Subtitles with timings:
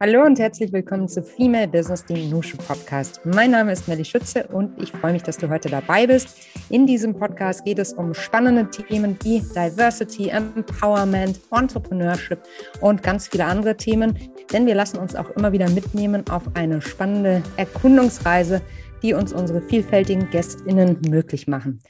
[0.00, 3.20] Hallo und herzlich willkommen zu Female Business, dem Nushu Podcast.
[3.24, 6.48] Mein Name ist Nelly Schütze und ich freue mich, dass du heute dabei bist.
[6.68, 12.40] In diesem Podcast geht es um spannende Themen wie Diversity, Empowerment, Entrepreneurship
[12.80, 14.18] und ganz viele andere Themen,
[14.52, 18.62] denn wir lassen uns auch immer wieder mitnehmen auf eine spannende Erkundungsreise,
[19.00, 21.80] die uns unsere vielfältigen GästInnen möglich machen.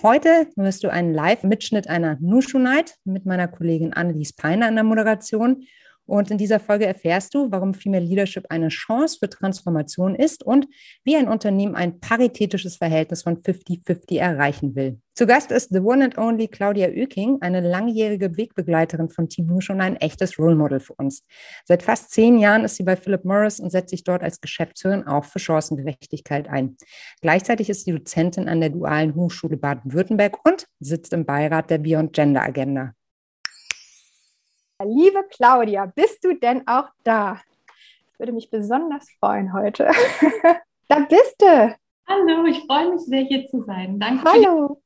[0.00, 4.84] Heute wirst du einen Live-Mitschnitt einer Nushu Night mit meiner Kollegin Annelies Peiner in der
[4.84, 5.64] Moderation
[6.08, 10.66] und in dieser Folge erfährst du, warum Female Leadership eine Chance für Transformation ist und
[11.04, 14.98] wie ein Unternehmen ein paritätisches Verhältnis von 50-50 erreichen will.
[15.14, 19.60] Zu Gast ist the one and only Claudia Oeking, eine langjährige Wegbegleiterin von Team Nu
[19.60, 21.24] schon ein echtes Role Model für uns.
[21.66, 25.06] Seit fast zehn Jahren ist sie bei Philip Morris und setzt sich dort als Geschäftsführerin
[25.06, 26.78] auch für Chancengerechtigkeit ein.
[27.20, 32.14] Gleichzeitig ist sie Dozentin an der Dualen Hochschule Baden-Württemberg und sitzt im Beirat der Beyond
[32.14, 32.94] Gender Agenda.
[34.84, 37.40] Liebe Claudia, bist du denn auch da?
[38.12, 39.90] Ich würde mich besonders freuen heute.
[40.88, 41.76] da bist du.
[42.06, 43.98] Hallo, ich freue mich sehr, hier zu sein.
[43.98, 44.24] Danke.
[44.30, 44.80] Hallo.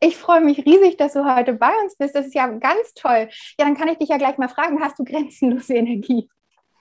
[0.00, 2.14] Ich freue mich riesig, dass du heute bei uns bist.
[2.14, 3.28] Das ist ja ganz toll.
[3.58, 6.28] Ja, dann kann ich dich ja gleich mal fragen, hast du grenzenlose Energie?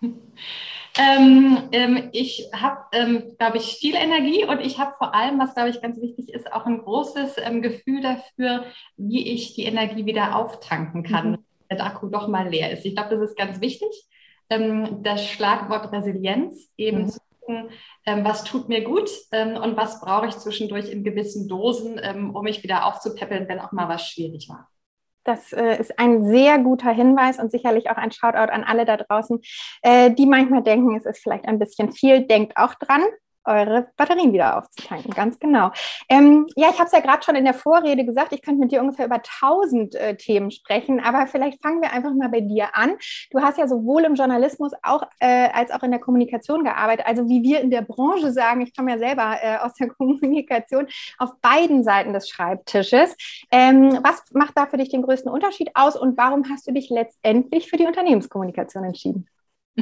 [0.95, 5.55] Ähm, ähm, ich habe, ähm, glaube ich, viel Energie und ich habe vor allem, was,
[5.55, 10.05] glaube ich, ganz wichtig ist, auch ein großes ähm, Gefühl dafür, wie ich die Energie
[10.05, 11.31] wieder auftanken kann.
[11.31, 11.45] Mhm
[11.81, 12.85] Akku doch mal leer ist.
[12.85, 13.89] Ich glaube, das ist ganz wichtig.
[14.49, 17.07] Ähm, das Schlagwort Resilienz eben mhm.
[17.09, 17.69] zu gucken,
[18.05, 21.99] ähm, was tut mir gut ähm, und was brauche ich zwischendurch in gewissen Dosen,
[22.33, 24.69] um mich wieder aufzupäppeln, wenn auch mal was schwierig war.
[25.23, 28.97] Das äh, ist ein sehr guter Hinweis und sicherlich auch ein Shoutout an alle da
[28.97, 29.39] draußen,
[29.81, 32.27] äh, die manchmal denken, es ist vielleicht ein bisschen viel.
[32.27, 33.01] Denkt auch dran,
[33.45, 35.11] eure Batterien wieder aufzutanken.
[35.11, 35.71] Ganz genau.
[36.09, 38.71] Ähm, ja, ich habe es ja gerade schon in der Vorrede gesagt, ich könnte mit
[38.71, 42.75] dir ungefähr über 1000 äh, Themen sprechen, aber vielleicht fangen wir einfach mal bei dir
[42.75, 42.95] an.
[43.31, 47.05] Du hast ja sowohl im Journalismus auch, äh, als auch in der Kommunikation gearbeitet.
[47.05, 50.87] Also wie wir in der Branche sagen, ich komme ja selber äh, aus der Kommunikation,
[51.17, 53.15] auf beiden Seiten des Schreibtisches.
[53.51, 56.89] Ähm, was macht da für dich den größten Unterschied aus und warum hast du dich
[56.89, 59.27] letztendlich für die Unternehmenskommunikation entschieden?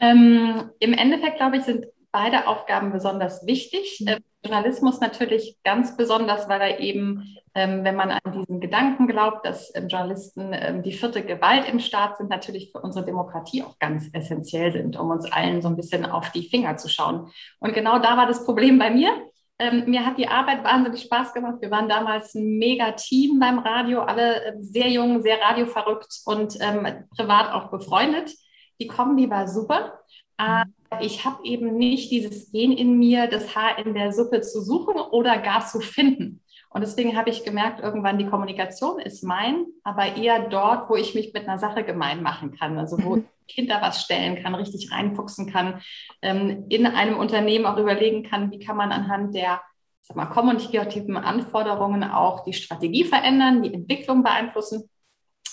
[0.00, 4.00] ähm, Im Endeffekt, glaube ich, sind beide Aufgaben besonders wichtig.
[4.00, 4.18] Mhm.
[4.44, 9.74] Journalismus natürlich ganz besonders, weil er eben, ähm, wenn man an diesen Gedanken glaubt, dass
[9.74, 14.08] ähm, Journalisten ähm, die vierte Gewalt im Staat sind, natürlich für unsere Demokratie auch ganz
[14.12, 17.30] essentiell sind, um uns allen so ein bisschen auf die Finger zu schauen.
[17.60, 19.10] Und genau da war das Problem bei mir.
[19.58, 21.58] Ähm, mir hat die Arbeit wahnsinnig Spaß gemacht.
[21.60, 26.58] Wir waren damals ein mega Team beim Radio, alle äh, sehr jung, sehr radioverrückt und
[26.60, 28.32] ähm, privat auch befreundet.
[28.80, 30.00] Die Kombi war super.
[30.42, 34.60] Aber ich habe eben nicht dieses Gen in mir, das Haar in der Suppe zu
[34.60, 36.40] suchen oder gar zu finden.
[36.70, 41.14] Und deswegen habe ich gemerkt, irgendwann die Kommunikation ist mein, aber eher dort, wo ich
[41.14, 42.76] mich mit einer Sache gemein machen kann.
[42.76, 43.24] Also wo mhm.
[43.46, 45.80] ich hinter was stellen kann, richtig reinfuchsen kann,
[46.22, 49.60] ähm, in einem Unternehmen auch überlegen kann, wie kann man anhand der
[50.00, 54.90] sag mal, kommunikativen Anforderungen auch die Strategie verändern, die Entwicklung beeinflussen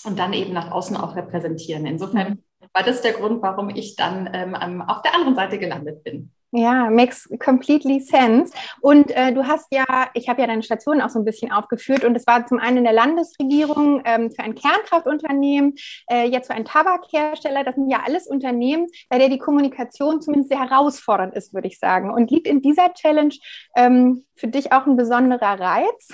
[0.04, 1.86] und dann eben nach außen auch repräsentieren.
[1.86, 2.42] Insofern mhm
[2.72, 6.30] war das der Grund, warum ich dann ähm, auf der anderen Seite gelandet bin.
[6.52, 8.52] Ja, makes completely sense.
[8.80, 12.04] Und äh, du hast ja, ich habe ja deine Station auch so ein bisschen aufgeführt
[12.04, 15.74] und es war zum einen in der Landesregierung ähm, für ein Kernkraftunternehmen,
[16.10, 17.62] äh, jetzt für einen Tabakhersteller.
[17.62, 21.78] Das sind ja alles Unternehmen, bei der die Kommunikation zumindest sehr herausfordernd ist, würde ich
[21.78, 22.10] sagen.
[22.10, 23.34] Und liegt in dieser Challenge
[23.76, 26.08] ähm, für dich auch ein besonderer Reiz?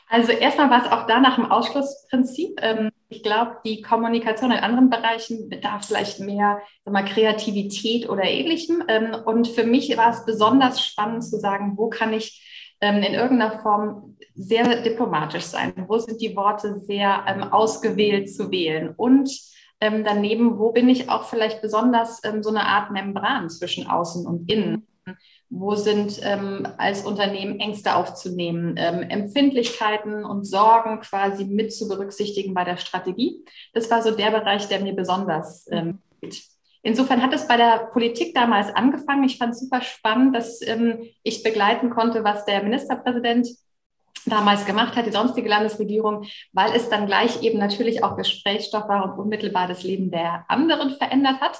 [0.08, 2.60] Also erstmal war es auch da nach dem Ausschlussprinzip.
[2.62, 8.84] Ähm, ich glaube, die Kommunikation in anderen Bereichen bedarf vielleicht mehr mal, Kreativität oder ähnlichem.
[8.88, 13.14] Ähm, und für mich war es besonders spannend zu sagen, wo kann ich ähm, in
[13.14, 15.72] irgendeiner Form sehr diplomatisch sein?
[15.88, 18.92] Wo sind die Worte sehr ausgewählt zu wählen?
[18.96, 19.30] Und
[19.78, 24.86] daneben, wo bin ich auch vielleicht besonders so eine Art Membran zwischen außen und innen?
[25.48, 32.52] Wo sind ähm, als Unternehmen Ängste aufzunehmen, ähm, Empfindlichkeiten und Sorgen quasi mit zu berücksichtigen
[32.52, 33.44] bei der Strategie?
[33.72, 36.42] Das war so der Bereich, der mir besonders ähm, geht.
[36.82, 39.24] Insofern hat es bei der Politik damals angefangen.
[39.24, 43.48] Ich fand es super spannend, dass ähm, ich begleiten konnte, was der Ministerpräsident
[44.24, 49.04] damals gemacht hat, die sonstige Landesregierung, weil es dann gleich eben natürlich auch Gesprächsstoff war
[49.04, 51.58] und unmittelbar das Leben der anderen verändert hat.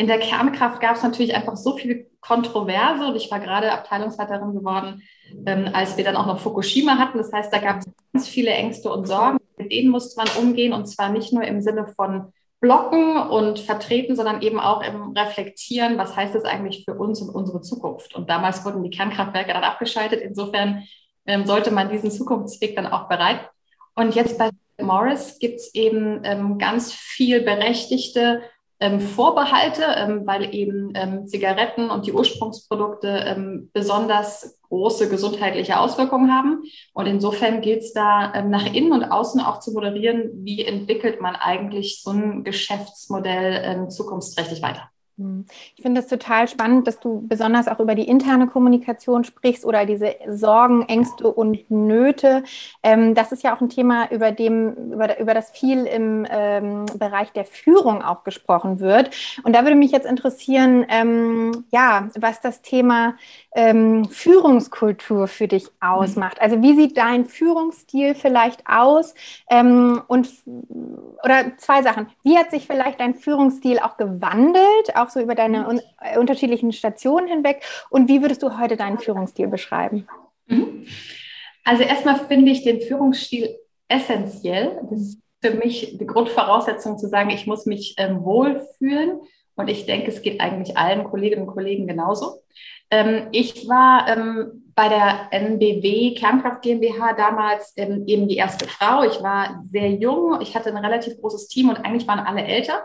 [0.00, 4.54] In der Kernkraft gab es natürlich einfach so viel Kontroverse und ich war gerade Abteilungsleiterin
[4.54, 5.02] geworden,
[5.44, 7.18] ähm, als wir dann auch noch Fukushima hatten.
[7.18, 9.36] Das heißt, da gab es ganz viele Ängste und Sorgen.
[9.58, 14.16] Mit denen musste man umgehen und zwar nicht nur im Sinne von blocken und vertreten,
[14.16, 18.14] sondern eben auch im Reflektieren, was heißt das eigentlich für uns und unsere Zukunft.
[18.14, 20.22] Und damals wurden die Kernkraftwerke dann abgeschaltet.
[20.22, 20.84] Insofern
[21.26, 23.50] ähm, sollte man diesen Zukunftsweg dann auch bereit.
[23.94, 24.48] Und jetzt bei
[24.80, 28.40] Morris gibt es eben ähm, ganz viel berechtigte
[28.80, 36.32] ähm, Vorbehalte, ähm, weil eben ähm, Zigaretten und die Ursprungsprodukte ähm, besonders große gesundheitliche Auswirkungen
[36.32, 36.62] haben.
[36.94, 41.20] Und insofern gilt es da ähm, nach innen und außen auch zu moderieren, wie entwickelt
[41.20, 44.88] man eigentlich so ein Geschäftsmodell ähm, zukunftsträchtig weiter.
[45.20, 45.44] Hm.
[45.76, 49.84] Ich finde es total spannend, dass du besonders auch über die interne Kommunikation sprichst oder
[49.84, 52.42] diese Sorgen, Ängste und Nöte.
[52.82, 56.86] Ähm, das ist ja auch ein Thema, über, dem, über, über das viel im ähm,
[56.98, 59.10] Bereich der Führung auch gesprochen wird.
[59.44, 63.14] Und da würde mich jetzt interessieren, ähm, ja, was das Thema
[63.52, 66.40] Führungskultur für dich ausmacht.
[66.40, 69.12] Also wie sieht dein Führungsstil vielleicht aus?
[69.50, 70.28] Und
[71.24, 72.08] oder zwei Sachen.
[72.22, 76.72] Wie hat sich vielleicht dein Führungsstil auch gewandelt, auch so über deine un äh, unterschiedlichen
[76.72, 77.62] Stationen hinweg?
[77.90, 80.06] Und wie würdest du heute deinen Führungsstil beschreiben?
[80.46, 80.86] Mhm.
[81.64, 83.56] Also erstmal finde ich den Führungsstil
[83.88, 84.80] essentiell.
[84.90, 89.20] Das ist für mich die Grundvoraussetzung zu sagen, ich muss mich ähm, wohlfühlen.
[89.56, 92.42] Und ich denke, es geht eigentlich allen Kolleginnen und Kollegen genauso.
[92.90, 99.02] Ähm, ich war ähm, bei der NBW Kernkraft GmbH damals ähm, eben die erste Frau.
[99.04, 100.40] Ich war sehr jung.
[100.40, 102.84] Ich hatte ein relativ großes Team und eigentlich waren alle älter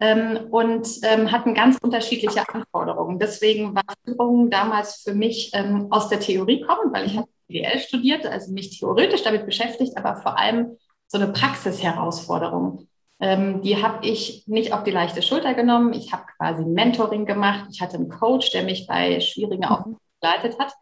[0.00, 3.18] ähm, und ähm, hatten ganz unterschiedliche Anforderungen.
[3.18, 7.78] Deswegen war Führung damals für mich ähm, aus der Theorie kommend, weil ich hatte BWL
[7.78, 10.76] studiert, also mich theoretisch damit beschäftigt, aber vor allem
[11.06, 12.88] so eine Praxisherausforderung.
[13.20, 15.92] Ähm, die habe ich nicht auf die leichte Schulter genommen.
[15.92, 17.68] Ich habe quasi Mentoring gemacht.
[17.72, 19.68] Ich hatte einen Coach, der mich bei schwierigen mhm.
[19.68, 20.72] Aufgaben begleitet hat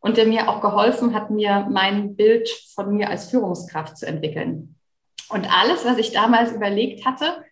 [0.00, 4.76] und der mir auch geholfen hat, mir mein Bild von mir als Führungskraft zu entwickeln.
[5.28, 7.44] Und alles, was ich damals überlegt hatte,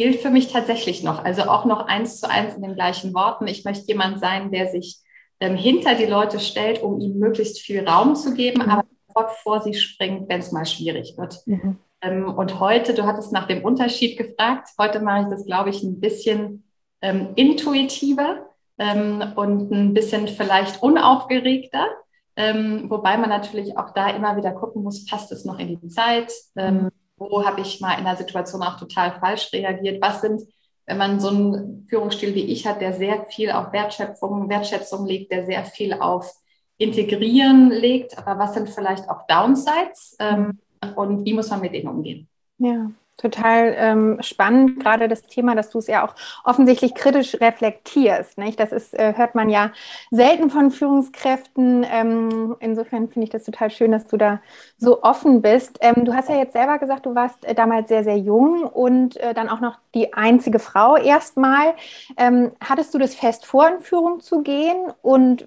[0.00, 1.22] gilt für mich tatsächlich noch.
[1.26, 3.46] Also auch noch eins zu eins in den gleichen Worten.
[3.46, 4.96] Ich möchte jemand sein, der sich
[5.40, 8.70] ähm, hinter die Leute stellt, um ihnen möglichst viel Raum zu geben, mhm.
[8.70, 11.42] aber sofort vor sie springt, wenn es mal schwierig wird.
[11.44, 11.76] Mhm.
[12.00, 15.82] Ähm, und heute, du hattest nach dem Unterschied gefragt, heute mache ich das, glaube ich,
[15.82, 16.64] ein bisschen
[17.02, 18.46] ähm, intuitiver
[18.78, 21.88] ähm, und ein bisschen vielleicht unaufgeregter.
[22.36, 25.88] Ähm, wobei man natürlich auch da immer wieder gucken muss, passt es noch in die
[25.88, 26.32] Zeit?
[26.56, 26.88] Ähm,
[27.20, 30.02] wo habe ich mal in der Situation auch total falsch reagiert?
[30.02, 30.42] Was sind,
[30.86, 35.30] wenn man so einen Führungsstil wie ich hat, der sehr viel auf Wertschöpfung, Wertschätzung legt,
[35.30, 36.32] der sehr viel auf
[36.78, 40.16] Integrieren legt, aber was sind vielleicht auch Downsides?
[40.18, 40.58] Ähm,
[40.96, 42.26] und wie muss man mit denen umgehen.
[42.56, 42.90] Ja,
[43.20, 46.14] total ähm, spannend, gerade das Thema, dass du es ja auch
[46.44, 48.38] offensichtlich kritisch reflektierst.
[48.38, 48.58] Nicht?
[48.58, 49.72] Das ist, äh, hört man ja
[50.10, 51.86] selten von Führungskräften.
[51.90, 54.40] Ähm, insofern finde ich das total schön, dass du da
[54.78, 55.78] so offen bist.
[55.80, 59.16] Ähm, du hast ja jetzt selber gesagt, du warst äh, damals sehr, sehr jung und
[59.18, 61.74] äh, dann auch noch die einzige Frau erstmal.
[62.16, 64.92] Ähm, hattest du das fest vor, in Führung zu gehen?
[65.02, 65.46] Und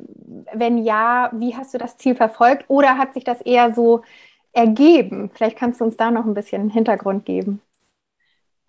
[0.54, 2.66] wenn ja, wie hast du das Ziel verfolgt?
[2.68, 4.02] Oder hat sich das eher so
[4.54, 5.30] ergeben?
[5.34, 7.62] Vielleicht kannst du uns da noch ein bisschen Hintergrund geben.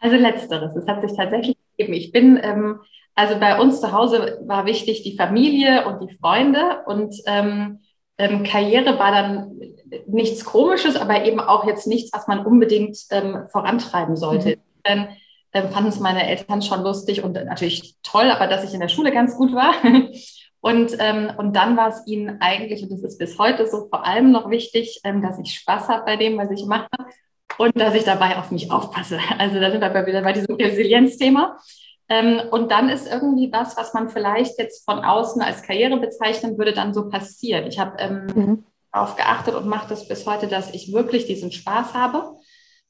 [0.01, 1.95] Also letzteres, es hat sich tatsächlich ergeben.
[1.95, 2.81] Ich bin, ähm,
[3.15, 7.81] also bei uns zu Hause war wichtig die Familie und die Freunde und ähm,
[8.19, 9.61] ähm, Karriere war dann
[10.07, 14.51] nichts Komisches, aber eben auch jetzt nichts, was man unbedingt ähm, vorantreiben sollte.
[14.51, 14.61] Mhm.
[14.83, 15.09] Dann
[15.53, 18.89] ähm, fanden es meine Eltern schon lustig und natürlich toll, aber dass ich in der
[18.89, 19.75] Schule ganz gut war.
[20.65, 24.07] Und, ähm, und dann war es ihnen eigentlich, und das ist bis heute so, vor
[24.07, 26.89] allem noch wichtig, ähm, dass ich Spaß habe bei dem, was ich mache
[27.59, 29.19] und dass ich dabei auf mich aufpasse.
[29.39, 31.59] Also da sind wir wieder bei diesem Resilienzthema.
[32.09, 36.57] Ähm, und dann ist irgendwie was, was man vielleicht jetzt von außen als Karriere bezeichnen
[36.57, 37.69] würde, dann so passiert.
[37.69, 38.65] Ich habe ähm, mhm.
[38.91, 42.39] darauf geachtet und mache das bis heute, dass ich wirklich diesen Spaß habe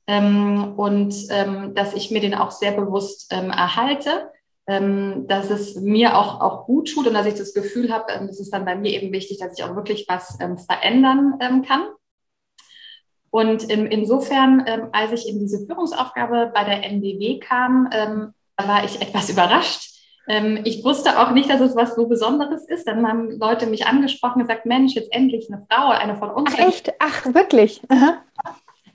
[0.07, 4.31] ähm, und ähm, dass ich mir den auch sehr bewusst ähm, erhalte
[4.67, 8.41] dass es mir auch, auch gut tut und dass ich das Gefühl habe, ähm, das
[8.41, 11.83] ist dann bei mir eben wichtig, dass ich auch wirklich was ähm, verändern ähm, kann.
[13.31, 18.69] Und in, insofern, ähm, als ich in diese Führungsaufgabe bei der NDW kam, ähm, da
[18.69, 19.91] war ich etwas überrascht.
[20.65, 22.89] ich wusste auch nicht, dass es was so Besonderes ist.
[22.89, 26.51] Dann haben Leute mich angesprochen und gesagt, Mensch, jetzt endlich eine Frau, eine von uns.
[26.55, 26.95] Ach, echt?
[26.99, 27.83] Ach, wirklich?
[27.91, 28.23] Aha.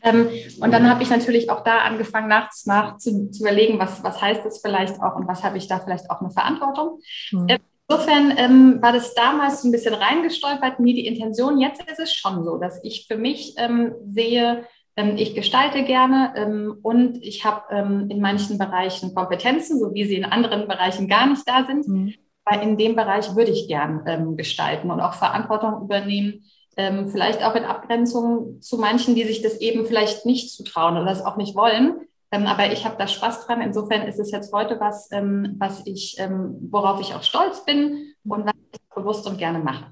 [0.01, 0.29] Ähm,
[0.61, 4.21] und dann habe ich natürlich auch da angefangen nach, nach zu, zu, überlegen, was, was
[4.21, 6.99] heißt das vielleicht auch und was habe ich da vielleicht auch eine Verantwortung.
[7.31, 7.47] Mhm.
[7.87, 11.59] Insofern ähm, war das damals ein bisschen reingestolpert, nie die Intention.
[11.59, 14.65] Jetzt ist es schon so, dass ich für mich ähm, sehe,
[14.95, 20.05] ähm, ich gestalte gerne ähm, und ich habe ähm, in manchen Bereichen Kompetenzen, so wie
[20.05, 21.87] sie in anderen Bereichen gar nicht da sind.
[21.87, 22.13] Mhm.
[22.45, 26.45] Weil in dem Bereich würde ich gern gestalten und auch Verantwortung übernehmen
[26.77, 31.05] ähm, vielleicht auch in Abgrenzung zu manchen, die sich das eben vielleicht nicht zutrauen oder
[31.05, 32.07] das auch nicht wollen.
[32.31, 33.61] Ähm, aber ich habe da Spaß dran.
[33.61, 38.13] Insofern ist es jetzt heute was, ähm, was ich, ähm, worauf ich auch stolz bin
[38.23, 39.91] und was ich bewusst und gerne mache.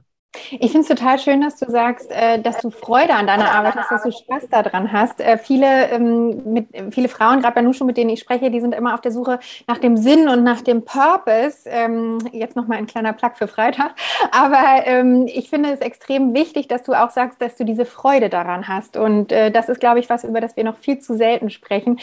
[0.51, 3.75] Ich finde es total schön, dass du sagst, äh, dass du Freude an deiner Arbeit
[3.75, 5.19] hast, dass du Spaß daran hast.
[5.21, 8.73] Äh, viele, ähm, mit, viele Frauen, gerade bei Nushu, mit denen ich spreche, die sind
[8.73, 11.69] immer auf der Suche nach dem Sinn und nach dem Purpose.
[11.69, 13.91] Ähm, jetzt nochmal ein kleiner Plug für Freitag.
[14.31, 18.29] Aber ähm, ich finde es extrem wichtig, dass du auch sagst, dass du diese Freude
[18.29, 18.97] daran hast.
[18.97, 21.99] Und äh, das ist, glaube ich, was, über das wir noch viel zu selten sprechen.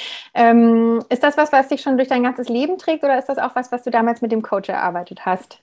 [1.08, 3.54] Ist das was, was dich schon durch dein ganzes Leben trägt oder ist das auch
[3.54, 5.60] was, was du damals mit dem Coach erarbeitet hast?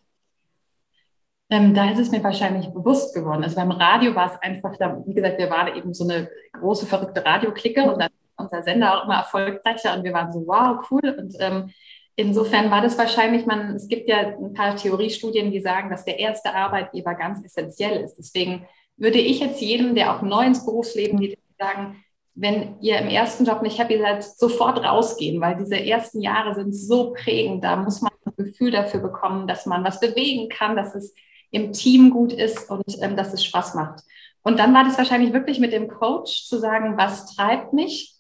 [1.51, 3.43] Ähm, da ist es mir wahrscheinlich bewusst geworden.
[3.43, 6.85] Also beim Radio war es einfach, da, wie gesagt, wir waren eben so eine große,
[6.85, 11.13] verrückte Radioklicke und dann unser Sender auch immer erfolgreicher und wir waren so, wow, cool.
[11.19, 11.69] Und ähm,
[12.15, 16.19] insofern war das wahrscheinlich, man, es gibt ja ein paar Theoriestudien, die sagen, dass der
[16.19, 18.15] erste Arbeitgeber ganz essentiell ist.
[18.15, 18.65] Deswegen
[18.95, 22.01] würde ich jetzt jedem, der auch neu ins Berufsleben geht, sagen,
[22.33, 26.73] wenn ihr im ersten Job nicht happy seid, sofort rausgehen, weil diese ersten Jahre sind
[26.73, 27.61] so prägend.
[27.65, 31.13] Da muss man ein Gefühl dafür bekommen, dass man was bewegen kann, dass es
[31.51, 34.03] im Team gut ist und ähm, dass es Spaß macht.
[34.43, 38.15] Und dann war das wahrscheinlich wirklich mit dem Coach zu sagen, was treibt mich?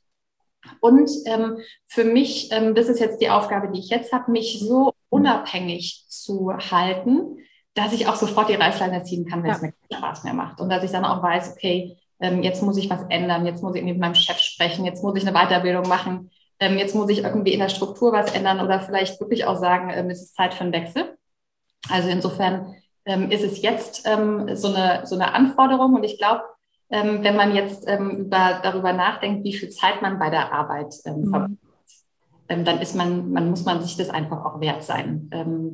[0.79, 1.57] Und ähm,
[1.87, 6.05] für mich, ähm, das ist jetzt die Aufgabe, die ich jetzt habe, mich so unabhängig
[6.07, 7.37] zu halten,
[7.73, 9.55] dass ich auch sofort die Reißleine ziehen kann, wenn ja.
[9.55, 10.59] es mir keinen Spaß mehr macht.
[10.61, 13.75] Und dass ich dann auch weiß, okay, ähm, jetzt muss ich was ändern, jetzt muss
[13.75, 17.23] ich mit meinem Chef sprechen, jetzt muss ich eine Weiterbildung machen, ähm, jetzt muss ich
[17.23, 20.53] irgendwie in der Struktur was ändern oder vielleicht wirklich auch sagen, ähm, es ist Zeit
[20.53, 21.17] für einen Wechsel.
[21.89, 25.93] Also insofern ähm, ist es jetzt ähm, so, eine, so eine Anforderung.
[25.95, 26.43] Und ich glaube,
[26.89, 30.93] ähm, wenn man jetzt ähm, über, darüber nachdenkt, wie viel Zeit man bei der Arbeit
[31.05, 31.29] ähm, mhm.
[31.29, 31.59] verbringt,
[32.49, 35.29] ähm, dann ist man, man muss man sich das einfach auch wert sein,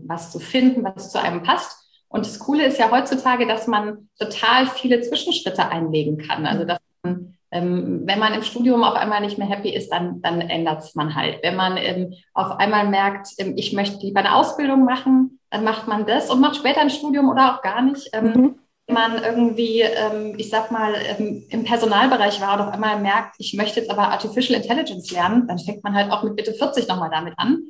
[0.06, 1.88] was zu finden, was zu einem passt.
[2.08, 6.46] Und das Coole ist ja heutzutage, dass man total viele Zwischenschritte einlegen kann.
[6.46, 10.22] Also dass man ähm, wenn man im Studium auf einmal nicht mehr happy ist, dann,
[10.22, 11.40] dann ändert es man halt.
[11.42, 15.88] Wenn man ähm, auf einmal merkt, ähm, ich möchte lieber eine Ausbildung machen, dann macht
[15.88, 18.10] man das und macht später ein Studium oder auch gar nicht.
[18.14, 18.60] Ähm, mhm.
[18.86, 23.36] Wenn man irgendwie, ähm, ich sag mal, ähm, im Personalbereich war und auf einmal merkt,
[23.38, 26.88] ich möchte jetzt aber Artificial Intelligence lernen, dann fängt man halt auch mit Bitte 40
[26.88, 27.64] nochmal damit an.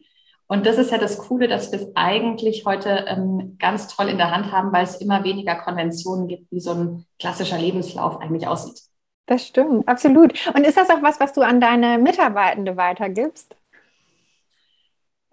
[0.47, 4.17] Und das ist ja das Coole, dass wir es eigentlich heute ähm, ganz toll in
[4.17, 8.47] der Hand haben, weil es immer weniger Konventionen gibt, wie so ein klassischer Lebenslauf eigentlich
[8.47, 8.86] aussieht.
[9.27, 10.33] Das stimmt, absolut.
[10.55, 13.55] Und ist das auch was, was du an deine Mitarbeitende weitergibst?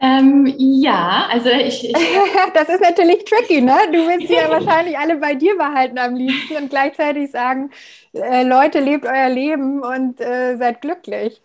[0.01, 1.93] Ähm, ja, also ich, ich
[2.55, 3.77] das ist natürlich tricky, ne?
[3.93, 7.71] Du willst sie ja wahrscheinlich alle bei dir behalten am liebsten und gleichzeitig sagen,
[8.13, 11.41] äh, Leute, lebt euer Leben und äh, seid glücklich.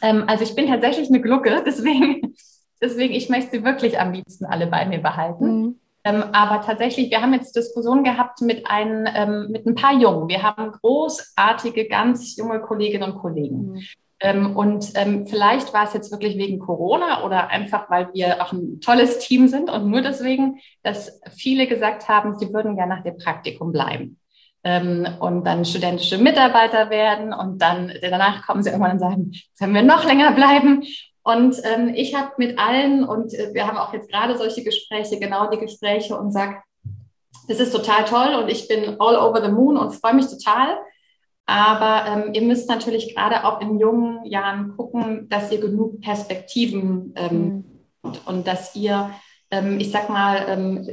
[0.00, 2.34] Ähm, also ich bin tatsächlich eine Glucke, deswegen,
[2.80, 5.44] deswegen ich möchte sie wirklich am liebsten alle bei mir behalten.
[5.44, 5.80] Mhm.
[6.04, 10.28] Ähm, aber tatsächlich, wir haben jetzt Diskussionen gehabt mit, ein, ähm, mit ein paar Jungen.
[10.28, 13.72] Wir haben großartige, ganz junge Kolleginnen und Kollegen.
[13.72, 13.82] Mhm.
[14.22, 18.52] Ähm, und ähm, vielleicht war es jetzt wirklich wegen Corona oder einfach, weil wir auch
[18.52, 23.02] ein tolles Team sind und nur deswegen, dass viele gesagt haben, sie würden ja nach
[23.02, 24.18] dem Praktikum bleiben.
[24.64, 29.74] Ähm, und dann studentische Mitarbeiter werden und dann danach kommen sie irgendwann und sagen, können
[29.74, 30.84] wir noch länger bleiben.
[31.24, 35.18] Und ähm, ich habe mit allen, und äh, wir haben auch jetzt gerade solche Gespräche,
[35.18, 36.56] genau die Gespräche und sage,
[37.48, 40.78] das ist total toll und ich bin all over the moon und freue mich total.
[41.46, 47.12] Aber ähm, ihr müsst natürlich gerade auch in jungen Jahren gucken, dass ihr genug Perspektiven
[47.16, 47.64] ähm, mhm.
[48.02, 49.10] und, und, dass ihr,
[49.50, 50.88] ähm, ich sag mal, ähm,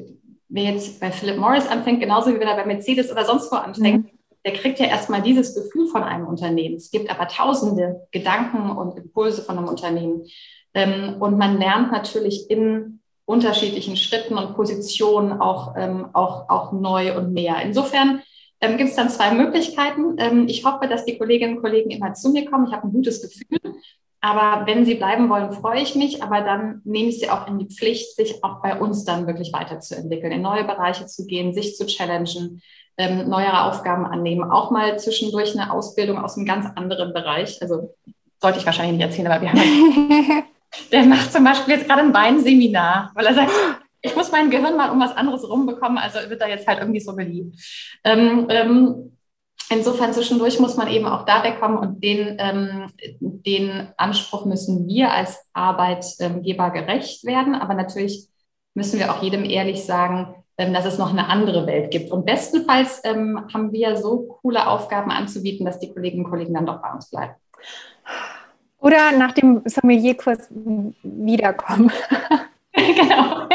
[0.48, 3.57] wer jetzt bei Philip Morris anfängt, genauso wie wenn er bei Mercedes oder sonst wo
[3.57, 6.75] anfängt, mhm der kriegt ja erstmal dieses Gefühl von einem Unternehmen.
[6.75, 10.25] Es gibt aber tausende Gedanken und Impulse von einem Unternehmen.
[10.74, 17.17] Ähm, und man lernt natürlich in unterschiedlichen Schritten und Positionen auch, ähm, auch, auch neu
[17.17, 17.62] und mehr.
[17.63, 18.22] Insofern
[18.62, 20.48] ähm, gibt es dann zwei Möglichkeiten.
[20.48, 22.67] Ich hoffe, dass die Kolleginnen und Kollegen immer zu mir kommen.
[22.67, 23.75] Ich habe ein gutes Gefühl.
[24.22, 26.24] Aber wenn sie bleiben wollen, freue ich mich.
[26.24, 29.53] Aber dann nehme ich sie auch in die Pflicht, sich auch bei uns dann wirklich
[29.53, 32.62] weiterzuentwickeln, in neue Bereiche zu gehen, sich zu challengen,
[32.99, 34.51] ähm, neuere Aufgaben annehmen.
[34.51, 37.59] Auch mal zwischendurch eine Ausbildung aus einem ganz anderen Bereich.
[37.61, 37.95] Also
[38.41, 40.43] sollte ich wahrscheinlich nicht erzählen, aber wir haben.
[40.91, 43.51] der macht zum Beispiel jetzt gerade ein Weinseminar, weil er sagt,
[44.01, 46.99] ich muss mein Gehirn mal um was anderes rumbekommen, also wird er jetzt halt irgendwie
[46.99, 47.57] so beliebt.
[48.03, 49.17] Ähm, ähm,
[49.69, 52.87] insofern zwischendurch muss man eben auch da wegkommen und den, ähm,
[53.19, 57.55] den Anspruch müssen wir als Arbeitgeber gerecht werden.
[57.55, 58.27] Aber natürlich
[58.73, 60.35] müssen wir auch jedem ehrlich sagen,
[60.73, 62.11] dass es noch eine andere Welt gibt.
[62.11, 66.65] Und bestenfalls ähm, haben wir so coole Aufgaben anzubieten, dass die Kolleginnen und Kollegen dann
[66.65, 67.33] doch bei uns bleiben.
[68.79, 70.49] Oder nach dem Sommelierkurs
[71.03, 71.91] wiederkommen.
[72.73, 73.47] genau.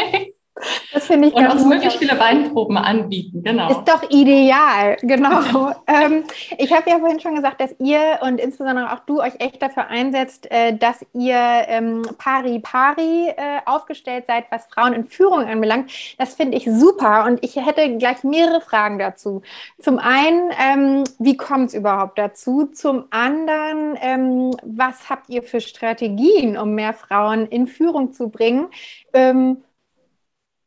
[0.95, 3.69] Das finde ich Und uns möglichst viele Weinproben anbieten, genau.
[3.69, 5.73] Ist doch ideal, genau.
[5.89, 6.23] ähm,
[6.57, 9.89] ich habe ja vorhin schon gesagt, dass ihr und insbesondere auch du euch echt dafür
[9.89, 15.91] einsetzt, äh, dass ihr ähm, pari pari äh, aufgestellt seid, was Frauen in Führung anbelangt.
[16.17, 19.43] Das finde ich super und ich hätte gleich mehrere Fragen dazu.
[19.81, 22.67] Zum einen, ähm, wie kommt es überhaupt dazu?
[22.67, 28.69] Zum anderen, ähm, was habt ihr für Strategien, um mehr Frauen in Führung zu bringen?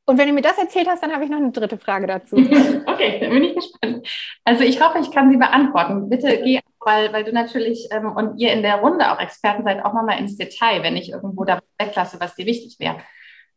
[0.07, 2.07] Ähm, und wenn du mir das erzählt hast, dann habe ich noch eine dritte Frage
[2.07, 2.37] dazu.
[2.87, 4.07] Okay, dann bin ich gespannt.
[4.43, 6.09] Also ich hoffe, ich kann sie beantworten.
[6.09, 9.85] Bitte geh, weil, weil du natürlich ähm, und ihr in der Runde auch Experten seid,
[9.85, 12.97] auch nochmal ins Detail, wenn ich irgendwo da weglasse, was dir wichtig wäre.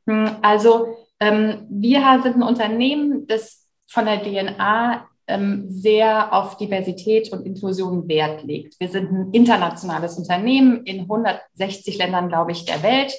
[0.06, 7.32] Hm, also ähm, wir sind ein Unternehmen, das von der DNA ähm, sehr auf Diversität
[7.32, 8.78] und Inklusion Wert legt.
[8.78, 13.14] Wir sind ein internationales Unternehmen in 160 Ländern, glaube ich, der Welt.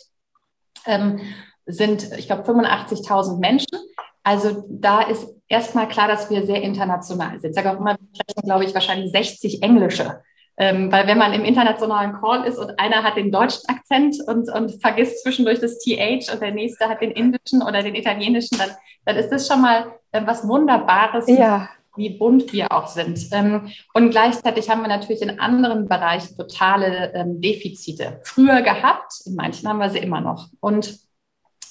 [1.66, 3.78] Sind, ich glaube, 85.000 Menschen.
[4.24, 7.52] Also da ist erstmal klar, dass wir sehr international sind.
[7.52, 10.22] Ich sage auch immer, wir sprechen, glaube ich, wahrscheinlich 60 Englische.
[10.58, 14.48] Ähm, weil wenn man im internationalen Call ist und einer hat den deutschen Akzent und,
[14.54, 18.70] und vergisst zwischendurch das TH und der nächste hat den indischen oder den italienischen, dann,
[19.06, 21.70] dann ist das schon mal äh, was Wunderbares, ja.
[21.96, 23.28] wie bunt wir auch sind.
[23.32, 28.20] Ähm, und gleichzeitig haben wir natürlich in anderen Bereichen totale ähm, Defizite.
[28.24, 30.50] Früher gehabt, in manchen haben wir sie immer noch.
[30.60, 31.00] Und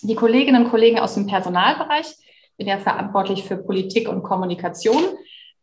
[0.02, 2.06] die Kolleginnen und Kollegen aus dem Personalbereich,
[2.56, 5.02] bin ja verantwortlich für Politik und Kommunikation,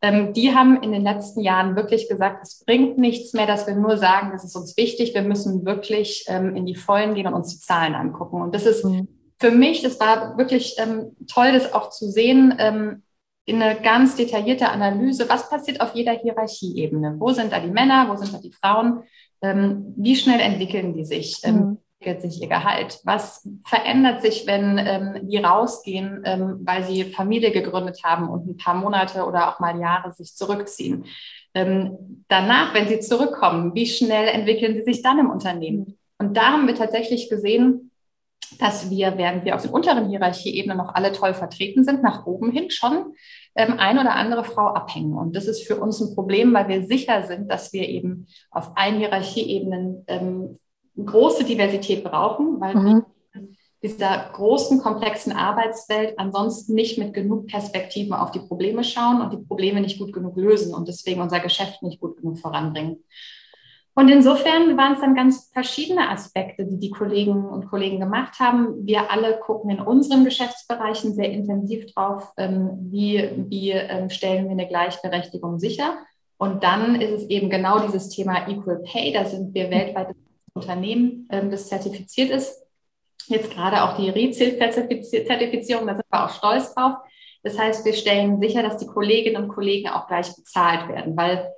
[0.01, 3.75] ähm, die haben in den letzten Jahren wirklich gesagt, es bringt nichts mehr, dass wir
[3.75, 7.33] nur sagen, das ist uns wichtig, wir müssen wirklich ähm, in die Vollen gehen und
[7.33, 8.41] uns die Zahlen angucken.
[8.41, 9.07] Und das ist mhm.
[9.39, 13.03] für mich, das war wirklich ähm, toll, das auch zu sehen,
[13.49, 17.15] in eine ganz detaillierte Analyse, was passiert auf jeder Hierarchieebene.
[17.17, 19.03] Wo sind da die Männer, wo sind da die Frauen?
[19.39, 21.41] Wie schnell entwickeln die sich?
[21.45, 22.99] Mhm entwickelt sich ihr Gehalt?
[23.03, 28.57] Was verändert sich, wenn ähm, die rausgehen, ähm, weil sie Familie gegründet haben und ein
[28.57, 31.05] paar Monate oder auch mal Jahre sich zurückziehen?
[31.53, 35.97] Ähm, danach, wenn sie zurückkommen, wie schnell entwickeln sie sich dann im Unternehmen?
[36.19, 37.91] Und da haben wir tatsächlich gesehen,
[38.59, 42.51] dass wir, während wir auf den unteren Hierarchieebenen noch alle toll vertreten sind, nach oben
[42.51, 43.13] hin schon
[43.55, 45.13] ähm, ein oder andere Frau abhängen.
[45.13, 48.71] Und das ist für uns ein Problem, weil wir sicher sind, dass wir eben auf
[48.75, 50.59] allen Hierarchieebenen ähm,
[51.05, 53.05] große Diversität brauchen, weil mhm.
[53.83, 59.45] dieser großen, komplexen Arbeitswelt ansonsten nicht mit genug Perspektiven auf die Probleme schauen und die
[59.45, 63.03] Probleme nicht gut genug lösen und deswegen unser Geschäft nicht gut genug voranbringen.
[63.97, 68.85] Und insofern waren es dann ganz verschiedene Aspekte, die die Kolleginnen und Kollegen gemacht haben.
[68.85, 74.51] Wir alle gucken in unseren Geschäftsbereichen sehr intensiv drauf, ähm, wie, wie ähm, stellen wir
[74.51, 75.97] eine Gleichberechtigung sicher.
[76.37, 79.13] Und dann ist es eben genau dieses Thema Equal Pay.
[79.13, 80.09] Da sind wir weltweit
[80.57, 82.63] Unternehmen, ähm, das zertifiziert ist.
[83.27, 86.95] Jetzt gerade auch die RECIL-Zertifizierung, da sind wir auch stolz drauf.
[87.43, 91.51] Das heißt, wir stellen sicher, dass die Kolleginnen und Kollegen auch gleich bezahlt werden, weil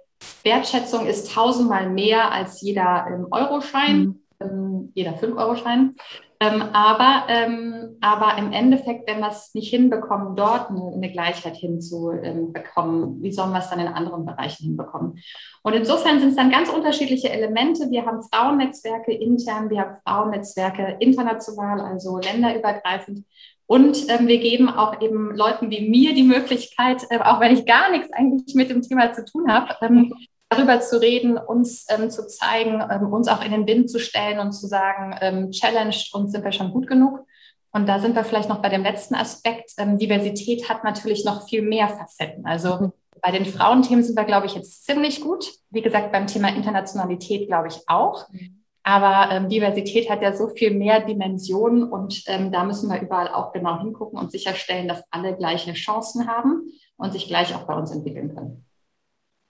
[0.44, 4.22] Wertschätzung ist tausendmal mehr als jeder ähm, Euroschein, mhm.
[4.40, 5.96] ähm, jeder 5-Euro-Schein.
[6.42, 13.04] Ähm, aber, ähm, aber im Endeffekt, wenn wir es nicht hinbekommen, dort eine, Gleichheit hinzubekommen,
[13.04, 15.20] ähm, wie sollen wir es dann in anderen Bereichen hinbekommen?
[15.64, 17.90] Und insofern sind es dann ganz unterschiedliche Elemente.
[17.90, 23.26] Wir haben Frauennetzwerke intern, wir haben Frauennetzwerke international, also länderübergreifend.
[23.66, 27.66] Und ähm, wir geben auch eben Leuten wie mir die Möglichkeit, äh, auch wenn ich
[27.66, 30.14] gar nichts eigentlich mit dem Thema zu tun habe, ähm,
[30.50, 34.40] darüber zu reden, uns ähm, zu zeigen, ähm, uns auch in den Wind zu stellen
[34.40, 37.26] und zu sagen, ähm, challenged uns sind wir schon gut genug.
[37.72, 39.74] Und da sind wir vielleicht noch bei dem letzten Aspekt.
[39.78, 42.46] Ähm, Diversität hat natürlich noch viel mehr Facetten.
[42.46, 42.94] Also mhm.
[43.22, 45.52] bei den Frauenthemen sind wir, glaube ich, jetzt ziemlich gut.
[45.70, 48.28] Wie gesagt, beim Thema Internationalität glaube ich auch.
[48.32, 48.64] Mhm.
[48.82, 53.28] Aber ähm, Diversität hat ja so viel mehr Dimensionen und ähm, da müssen wir überall
[53.28, 57.76] auch genau hingucken und sicherstellen, dass alle gleiche Chancen haben und sich gleich auch bei
[57.76, 58.66] uns entwickeln können.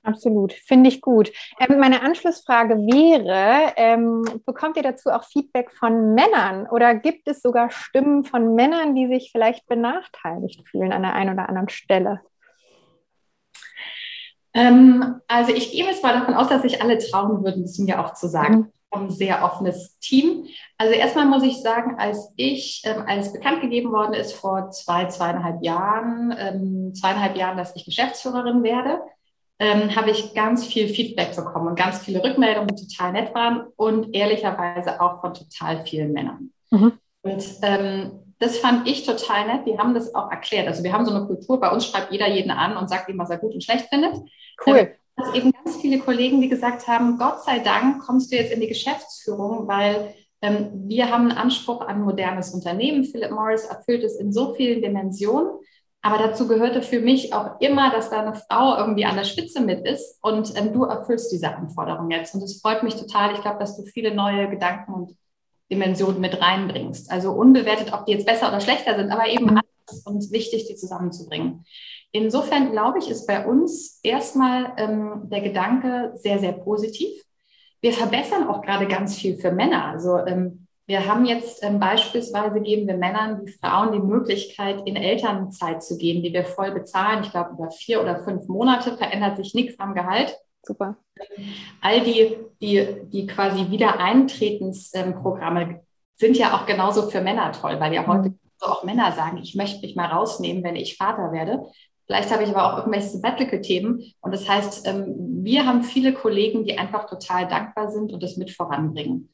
[0.10, 1.32] Absolut, finde ich gut.
[1.60, 7.44] Ähm, meine Anschlussfrage wäre, ähm, bekommt ihr dazu auch Feedback von Männern oder gibt es
[7.44, 12.22] sogar Stimmen von Männern, die sich vielleicht benachteiligt fühlen an der einen oder anderen Stelle?
[14.56, 18.04] Ähm, also ich gehe jetzt mal davon aus, dass sich alle trauen würden, das mir
[18.04, 18.56] auch zu sagen.
[18.56, 18.72] Mhm.
[18.92, 20.48] Ein sehr offenes Team.
[20.80, 25.06] Also erstmal muss ich sagen, als ich, ähm, als bekannt gegeben worden ist vor zwei,
[25.06, 29.00] zweieinhalb Jahren, ähm, zweieinhalb Jahren, dass ich Geschäftsführerin werde,
[29.60, 33.68] ähm, habe ich ganz viel Feedback bekommen und ganz viele Rückmeldungen, die total nett waren
[33.76, 36.52] und ehrlicherweise auch von total vielen Männern.
[36.72, 36.94] Mhm.
[37.22, 39.68] Und ähm, das fand ich total nett.
[39.68, 40.68] Die haben das auch erklärt.
[40.68, 43.18] Also wir haben so eine Kultur, bei uns schreibt jeder jeden an und sagt ihm,
[43.18, 44.16] was er gut und schlecht findet.
[44.66, 44.78] Cool.
[44.78, 48.54] Ähm, also eben ganz viele Kollegen, die gesagt haben, Gott sei Dank kommst du jetzt
[48.54, 53.04] in die Geschäftsführung, weil Ähm, wir haben einen Anspruch an modernes Unternehmen.
[53.04, 55.52] Philip Morris erfüllt es in so vielen Dimensionen.
[56.02, 59.60] Aber dazu gehörte für mich auch immer, dass da eine Frau irgendwie an der Spitze
[59.60, 62.34] mit ist und ähm, du erfüllst diese Anforderung jetzt.
[62.34, 63.34] Und es freut mich total.
[63.34, 65.18] Ich glaube, dass du viele neue Gedanken und
[65.70, 67.12] Dimensionen mit reinbringst.
[67.12, 70.76] Also unbewertet, ob die jetzt besser oder schlechter sind, aber eben anders und wichtig, die
[70.76, 71.66] zusammenzubringen.
[72.12, 77.12] Insofern glaube ich, ist bei uns erstmal ähm, der Gedanke sehr, sehr positiv.
[77.82, 79.86] Wir verbessern auch gerade ganz viel für Männer.
[79.86, 84.96] Also ähm, wir haben jetzt ähm, beispielsweise geben wir Männern wie Frauen die Möglichkeit, in
[84.96, 87.24] Elternzeit zu gehen, die wir voll bezahlen.
[87.24, 90.36] Ich glaube, über vier oder fünf Monate verändert sich nichts am Gehalt.
[90.64, 90.98] Super.
[91.80, 95.82] All die, die, die quasi Wiedereintretensprogramme
[96.16, 98.40] sind ja auch genauso für Männer toll, weil ja heute mhm.
[98.62, 101.68] auch Männer sagen, ich möchte mich mal rausnehmen, wenn ich Vater werde.
[102.08, 104.12] Vielleicht habe ich aber auch irgendwelche Sabbatical-Themen.
[104.22, 108.38] Und das heißt, ähm, wir haben viele Kollegen, die einfach total dankbar sind und das
[108.38, 109.30] mit voranbringen.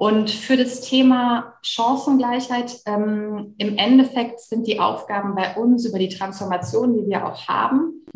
[0.00, 6.08] Und für das Thema Chancengleichheit, ähm, im Endeffekt sind die Aufgaben bei uns über die
[6.08, 8.06] Transformation, die wir auch haben,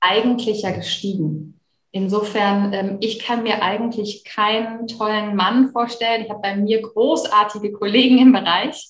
[0.00, 1.60] eigentlich ja gestiegen.
[1.90, 6.22] Insofern, ähm, ich kann mir eigentlich keinen tollen Mann vorstellen.
[6.22, 8.88] Ich habe bei mir großartige Kollegen im Bereich,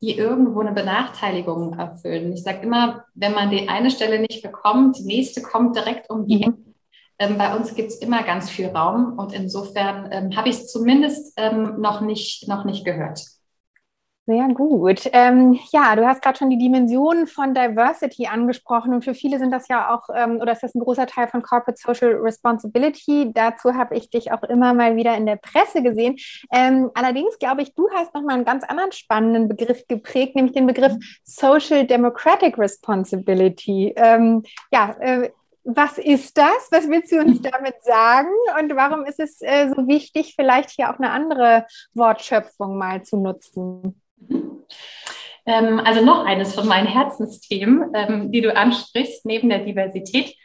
[0.00, 2.32] die irgendwo eine Benachteiligung erfüllen.
[2.32, 6.24] Ich sage immer, wenn man die eine Stelle nicht bekommt, die nächste kommt direkt um
[6.28, 6.75] die mhm.
[7.18, 10.68] Ähm, bei uns gibt es immer ganz viel Raum und insofern ähm, habe ich es
[10.68, 13.24] zumindest ähm, noch, nicht, noch nicht gehört.
[14.28, 15.08] Sehr gut.
[15.12, 19.52] Ähm, ja, du hast gerade schon die Dimensionen von Diversity angesprochen und für viele sind
[19.52, 23.30] das ja auch, ähm, oder ist das ein großer Teil von Corporate Social Responsibility.
[23.32, 26.16] Dazu habe ich dich auch immer mal wieder in der Presse gesehen.
[26.52, 30.66] Ähm, allerdings glaube ich, du hast nochmal einen ganz anderen spannenden Begriff geprägt, nämlich den
[30.66, 33.94] Begriff Social Democratic Responsibility.
[33.96, 35.30] Ja, äh,
[35.66, 36.68] was ist das?
[36.70, 38.30] Was willst du uns damit sagen?
[38.58, 43.16] Und warum ist es äh, so wichtig, vielleicht hier auch eine andere Wortschöpfung mal zu
[43.16, 44.00] nutzen?
[45.44, 50.36] Ähm, also noch eines von meinen Herzensthemen, ähm, die du ansprichst, neben der Diversität.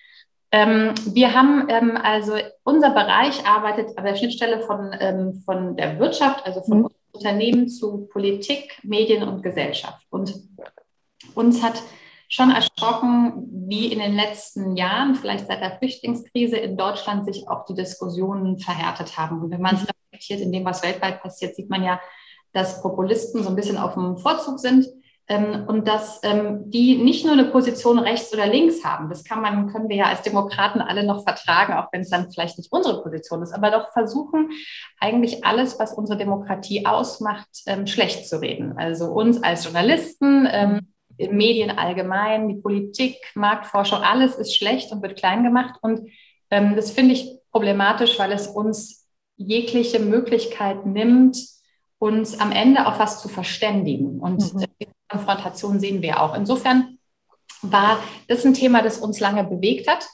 [0.52, 6.00] Ähm, wir haben ähm, also, unser Bereich arbeitet an der Schnittstelle von, ähm, von der
[6.00, 6.90] Wirtschaft, also von mhm.
[7.14, 10.06] Unternehmen zu Politik, Medien und Gesellschaft.
[10.10, 10.34] Und
[11.36, 11.82] uns hat
[12.32, 17.65] schon erschrocken, wie in den letzten Jahren, vielleicht seit der Flüchtlingskrise in Deutschland, sich auch
[17.65, 19.41] die Diskussionen verhärtet haben.
[19.41, 22.00] Und wenn man es reflektiert in dem, was weltweit passiert, sieht man ja,
[22.54, 24.88] dass Populisten so ein bisschen auf dem Vorzug sind
[25.28, 29.10] ähm, und dass ähm, die nicht nur eine Position rechts oder links haben.
[29.10, 32.32] Das kann man, können wir ja als Demokraten alle noch vertragen, auch wenn es dann
[32.32, 34.52] vielleicht nicht unsere Position ist, aber doch versuchen,
[35.02, 38.78] eigentlich alles, was unsere Demokratie ausmacht, ähm, schlecht zu reden.
[38.78, 40.48] Also uns als Journalisten,
[41.30, 45.76] Medien allgemein, die Politik, Marktforschung, alles ist schlecht und wird klein gemacht.
[45.82, 46.10] Und
[46.50, 49.08] ähm, das finde ich problematisch, weil es uns
[49.38, 51.38] jegliche Möglichkeit nimmt,
[52.00, 54.20] uns am Ende auf was zu verständigen.
[54.20, 54.66] Und mhm.
[54.82, 56.36] die Konfrontation sehen wir auch.
[56.36, 56.98] Insofern
[57.62, 60.08] war das ein Thema, das uns lange bewegt hat.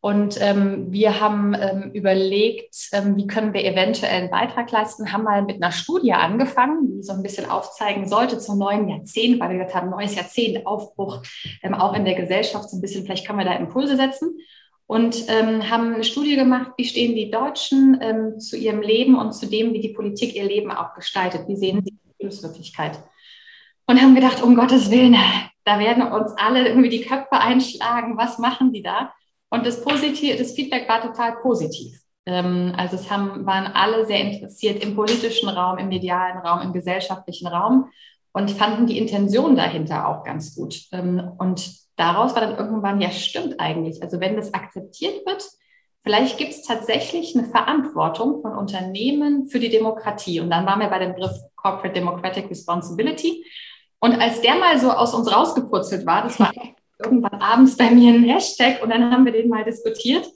[0.00, 5.24] Und ähm, wir haben ähm, überlegt, ähm, wie können wir eventuell einen Beitrag leisten, haben
[5.24, 9.50] mal mit einer Studie angefangen, die so ein bisschen aufzeigen sollte zum neuen Jahrzehnt, weil
[9.50, 11.22] wir gesagt haben, neues Jahrzehnt, Aufbruch,
[11.64, 14.38] ähm, auch in der Gesellschaft so ein bisschen, vielleicht kann man da Impulse setzen.
[14.86, 19.32] Und ähm, haben eine Studie gemacht, wie stehen die Deutschen ähm, zu ihrem Leben und
[19.32, 22.98] zu dem, wie die Politik ihr Leben auch gestaltet, wie sehen sie die Lebenswirklichkeit.
[23.86, 25.16] Und haben gedacht, um Gottes Willen,
[25.64, 29.12] da werden uns alle irgendwie die Köpfe einschlagen, was machen die da?
[29.50, 32.00] Und das, Positiv, das Feedback war total positiv.
[32.26, 36.72] Ähm, also es haben, waren alle sehr interessiert im politischen Raum, im medialen Raum, im
[36.72, 37.90] gesellschaftlichen Raum
[38.32, 40.82] und fanden die Intention dahinter auch ganz gut.
[40.92, 44.02] Ähm, und daraus war dann irgendwann, ja stimmt eigentlich.
[44.02, 45.42] Also wenn das akzeptiert wird,
[46.02, 50.40] vielleicht gibt es tatsächlich eine Verantwortung von Unternehmen für die Demokratie.
[50.40, 53.44] Und dann waren wir bei dem Begriff Corporate Democratic Responsibility.
[54.00, 56.52] Und als der mal so aus uns rausgepurzelt war, das war
[57.02, 60.28] irgendwann abends bei mir einen Hashtag und dann haben wir den mal diskutiert.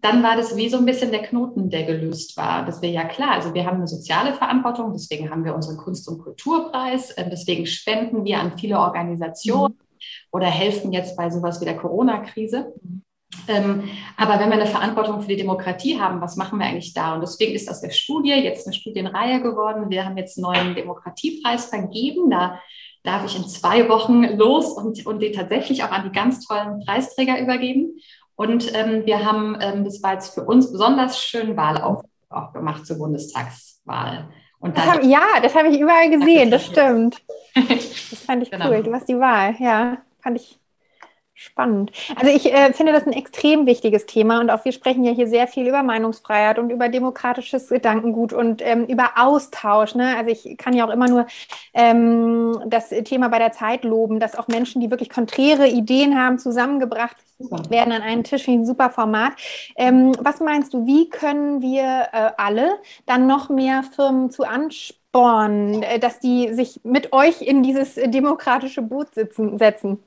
[0.00, 2.64] Dann war das wie so ein bisschen der Knoten, der gelöst war.
[2.64, 3.32] Das wäre ja klar.
[3.32, 7.66] Also wir haben eine soziale Verantwortung, deswegen haben wir unseren Kunst- und Kulturpreis, äh, deswegen
[7.66, 9.76] spenden wir an viele Organisationen
[10.30, 12.72] oder helfen jetzt bei sowas wie der Corona-Krise.
[13.46, 13.84] Ähm,
[14.16, 17.14] aber wenn wir eine Verantwortung für die Demokratie haben, was machen wir eigentlich da?
[17.14, 19.90] Und deswegen ist aus der Studie jetzt eine Studienreihe geworden.
[19.90, 22.30] Wir haben jetzt einen neuen Demokratiepreis vergeben.
[22.30, 22.60] Da
[23.02, 26.84] darf ich in zwei Wochen los und, und den tatsächlich auch an die ganz tollen
[26.84, 27.98] Preisträger übergeben.
[28.36, 32.86] Und ähm, wir haben, ähm, das war jetzt für uns besonders schön, Wahlaufruf auch gemacht
[32.86, 34.28] zur Bundestagswahl.
[34.60, 37.22] Und das hab, ja, das habe ich überall gesehen, das stimmt.
[37.54, 38.68] Das fand ich genau.
[38.68, 38.82] cool.
[38.82, 40.58] Du hast die Wahl, ja, fand ich
[41.40, 41.92] Spannend.
[42.16, 45.28] Also ich äh, finde das ein extrem wichtiges Thema und auch wir sprechen ja hier
[45.28, 49.94] sehr viel über Meinungsfreiheit und über demokratisches Gedankengut und ähm, über Austausch.
[49.94, 50.16] Ne?
[50.16, 51.28] Also ich kann ja auch immer nur
[51.74, 56.40] ähm, das Thema bei der Zeit loben, dass auch Menschen, die wirklich konträre Ideen haben,
[56.40, 57.16] zusammengebracht
[57.68, 58.48] werden an einen Tisch.
[58.48, 59.34] Ein super Format.
[59.76, 65.84] Ähm, was meinst du, wie können wir äh, alle dann noch mehr Firmen zu anspornen,
[65.84, 70.02] äh, dass die sich mit euch in dieses demokratische Boot sitzen, setzen?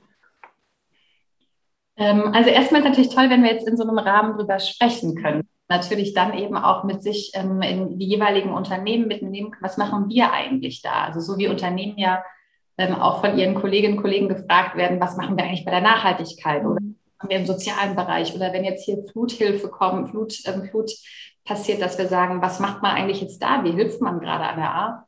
[2.01, 5.47] Ähm, also erstmal natürlich toll, wenn wir jetzt in so einem Rahmen drüber sprechen können.
[5.69, 10.33] Natürlich dann eben auch mit sich ähm, in die jeweiligen Unternehmen mitnehmen, was machen wir
[10.33, 11.03] eigentlich da?
[11.05, 12.23] Also so wie Unternehmen ja
[12.79, 15.81] ähm, auch von ihren Kolleginnen und Kollegen gefragt werden, was machen wir eigentlich bei der
[15.81, 16.79] Nachhaltigkeit oder
[17.19, 20.89] haben wir im sozialen Bereich oder wenn jetzt hier Fluthilfe kommt, Flut, ähm, Flut
[21.45, 23.63] passiert, dass wir sagen, was macht man eigentlich jetzt da?
[23.63, 25.07] Wie hilft man gerade an der A?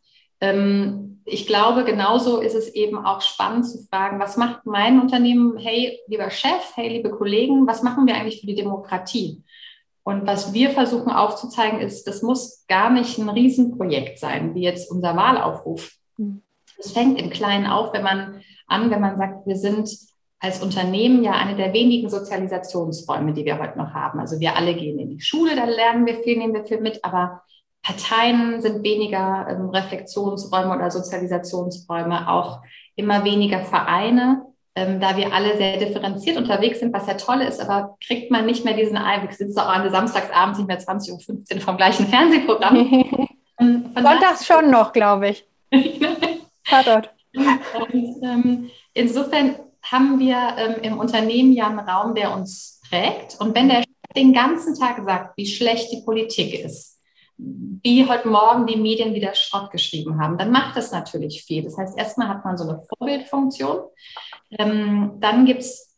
[1.26, 5.58] Ich glaube, genauso ist es eben auch spannend zu fragen, was macht mein Unternehmen?
[5.58, 9.44] Hey, lieber Chef, hey, liebe Kollegen, was machen wir eigentlich für die Demokratie?
[10.04, 14.92] Und was wir versuchen aufzuzeigen, ist, das muss gar nicht ein Riesenprojekt sein, wie jetzt
[14.92, 15.92] unser Wahlaufruf.
[16.18, 16.42] Hm.
[16.78, 19.90] Es fängt im Kleinen auf, wenn man an, wenn man sagt, wir sind
[20.40, 24.20] als Unternehmen ja eine der wenigen Sozialisationsräume, die wir heute noch haben.
[24.20, 27.06] Also wir alle gehen in die Schule, da lernen wir viel, nehmen wir viel mit,
[27.06, 27.44] aber
[27.84, 32.62] Parteien sind weniger ähm, Reflexionsräume oder Sozialisationsräume, auch
[32.96, 34.46] immer weniger Vereine.
[34.76, 38.48] Ähm, da wir alle sehr differenziert unterwegs sind, was ja toll ist, aber kriegt man
[38.48, 43.28] nicht mehr diesen Einblick, sitzt auch alle samstagsabends nicht mehr 20.15 Uhr vom gleichen Fernsehprogramm.
[43.60, 45.46] Ähm, Sonntags schon noch, glaube ich.
[46.66, 47.12] Tatort.
[47.36, 53.38] Und ähm, insofern haben wir ähm, im Unternehmen ja einen Raum, der uns prägt.
[53.40, 53.84] Und wenn der
[54.16, 56.93] den ganzen Tag sagt, wie schlecht die Politik ist,
[57.38, 61.64] wie heute Morgen die Medien wieder Schrott geschrieben haben, dann macht das natürlich viel.
[61.64, 63.80] Das heißt, erstmal hat man so eine Vorbildfunktion.
[64.52, 65.94] Ähm, dann gibt es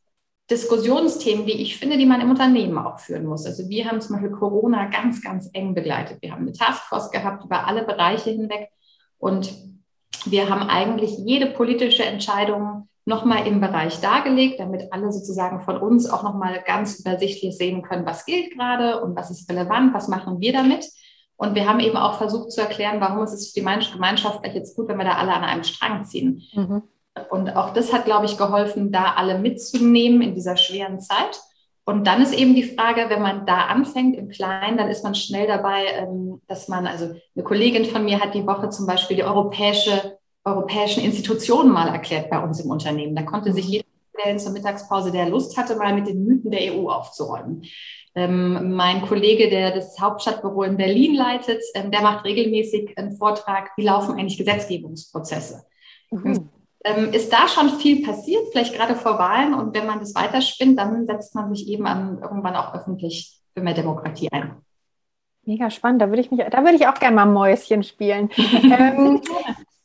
[0.49, 3.45] Diskussionsthemen, die ich finde, die man im Unternehmen auch führen muss.
[3.45, 6.21] Also wir haben zum Beispiel Corona ganz, ganz eng begleitet.
[6.21, 8.69] Wir haben eine Taskforce gehabt über alle Bereiche hinweg
[9.17, 9.53] und
[10.25, 16.09] wir haben eigentlich jede politische Entscheidung nochmal im Bereich dargelegt, damit alle sozusagen von uns
[16.09, 20.39] auch nochmal ganz übersichtlich sehen können, was gilt gerade und was ist relevant, was machen
[20.41, 20.85] wir damit.
[21.37, 24.55] Und wir haben eben auch versucht zu erklären, warum ist es für die Gemeinschaft vielleicht
[24.55, 26.43] jetzt gut, wenn wir da alle an einem Strang ziehen.
[26.53, 26.83] Mhm.
[27.29, 31.41] Und auch das hat, glaube ich, geholfen, da alle mitzunehmen in dieser schweren Zeit.
[31.85, 35.13] Und dann ist eben die Frage, wenn man da anfängt im Kleinen, dann ist man
[35.13, 39.17] schnell dabei, ähm, dass man, also eine Kollegin von mir hat die Woche zum Beispiel
[39.17, 43.15] die europäische, europäischen Institutionen mal erklärt bei uns im Unternehmen.
[43.15, 43.85] Da konnte sich jeder
[44.37, 47.63] zur Mittagspause, der Lust hatte, mal mit den Mythen der EU aufzuräumen.
[48.15, 53.71] Ähm, mein Kollege, der das Hauptstadtbüro in Berlin leitet, ähm, der macht regelmäßig einen Vortrag,
[53.75, 55.65] wie laufen eigentlich Gesetzgebungsprozesse.
[56.11, 56.49] Mhm.
[56.85, 59.53] Ähm, ist da schon viel passiert, vielleicht gerade vor Wahlen?
[59.53, 63.61] Und wenn man das weiterspinnt, dann setzt man sich eben an, irgendwann auch öffentlich für
[63.61, 64.55] mehr Demokratie ein.
[65.43, 66.01] Mega spannend.
[66.01, 68.29] Da würde ich mich, da würde ich auch gerne mal Mäuschen spielen.
[68.37, 69.21] ähm,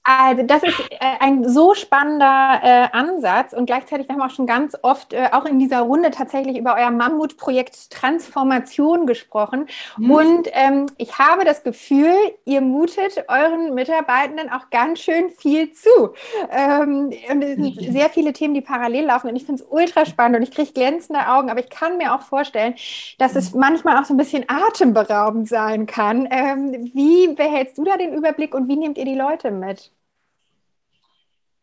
[0.02, 4.46] also das ist äh, ein so spannender äh, Ansatz und gleichzeitig wir haben auch schon
[4.46, 9.66] ganz oft äh, auch in dieser Runde tatsächlich über euer Mammutprojekt Transformation gesprochen
[9.98, 10.10] mhm.
[10.10, 12.14] und ähm, ich habe das Gefühl,
[12.46, 16.14] ihr mutet euren Mitarbeitenden auch ganz schön viel zu
[16.50, 17.92] ähm, und es sind mhm.
[17.92, 20.72] sehr viele Themen, die parallel laufen und ich finde es ultra spannend und ich kriege
[20.72, 22.74] glänzende Augen, aber ich kann mir auch vorstellen,
[23.18, 23.60] dass es mhm.
[23.60, 26.26] manchmal auch so ein bisschen atemberaubend sein kann.
[26.30, 29.90] Ähm, wie behältst du da den Überblick und wie nehmt ihr die Leute mit?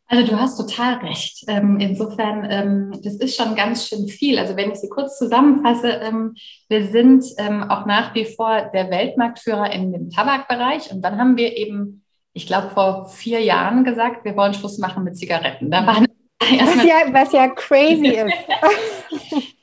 [0.10, 1.44] Also du hast total recht.
[1.48, 4.40] Ähm, insofern, ähm, das ist schon ganz schön viel.
[4.40, 6.36] Also wenn ich sie kurz zusammenfasse, ähm,
[6.70, 7.26] wir sind
[7.70, 10.92] auch nach wie vor der Weltmarktführer in dem Tabakbereich.
[10.92, 15.04] Und dann haben wir eben, ich glaube, vor vier Jahren gesagt, wir wollen Schluss machen
[15.04, 15.72] mit Zigaretten.
[15.72, 16.08] Da waren
[16.42, 18.34] was ja, was ja crazy ist.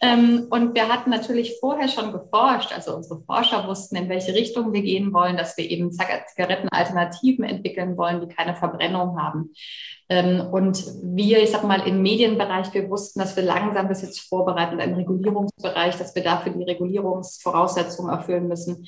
[0.01, 4.73] ähm, und wir hatten natürlich vorher schon geforscht, also unsere Forscher wussten, in welche Richtung
[4.73, 9.55] wir gehen wollen, dass wir eben Zigarettenalternativen entwickeln wollen, die keine Verbrennung haben.
[10.09, 14.21] Ähm, und wir, ich sag mal, im Medienbereich, wir wussten, dass wir langsam das jetzt
[14.21, 18.87] vorbereiten im Regulierungsbereich, dass wir dafür die Regulierungsvoraussetzungen erfüllen müssen.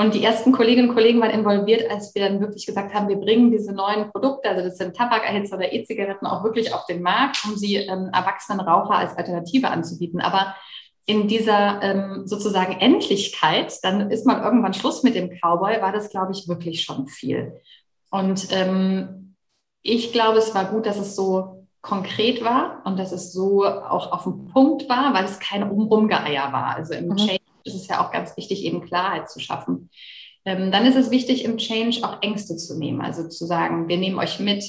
[0.00, 3.18] Und die ersten Kolleginnen und Kollegen waren involviert, als wir dann wirklich gesagt haben, wir
[3.18, 7.44] bringen diese neuen Produkte, also das sind Tabakerhitzer oder E-Zigaretten, auch wirklich auf den Markt,
[7.44, 10.22] um sie ähm, erwachsenen Raucher als Alternative anzubieten.
[10.22, 10.56] Aber
[11.04, 16.08] in dieser ähm, sozusagen Endlichkeit, dann ist mal irgendwann Schluss mit dem Cowboy, war das,
[16.08, 17.60] glaube ich, wirklich schon viel.
[18.10, 19.36] Und ähm,
[19.82, 24.12] ich glaube, es war gut, dass es so konkret war und dass es so auch
[24.12, 26.76] auf den Punkt war, weil es kein Rumgeier war.
[26.76, 27.16] Also im mhm.
[27.16, 29.90] Change ist es ja auch ganz wichtig, eben Klarheit zu schaffen.
[30.44, 33.00] Ähm, dann ist es wichtig, im Change auch Ängste zu nehmen.
[33.00, 34.64] Also zu sagen, wir nehmen euch mit.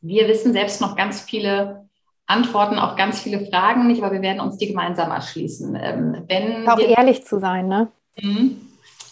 [0.00, 1.88] Wir wissen selbst noch ganz viele
[2.26, 5.76] antworten auf ganz viele Fragen nicht, aber wir werden uns die gemeinsam erschließen.
[5.80, 7.88] Ähm, wenn auch wir, ehrlich zu sein, ne?
[8.20, 8.56] Mhm.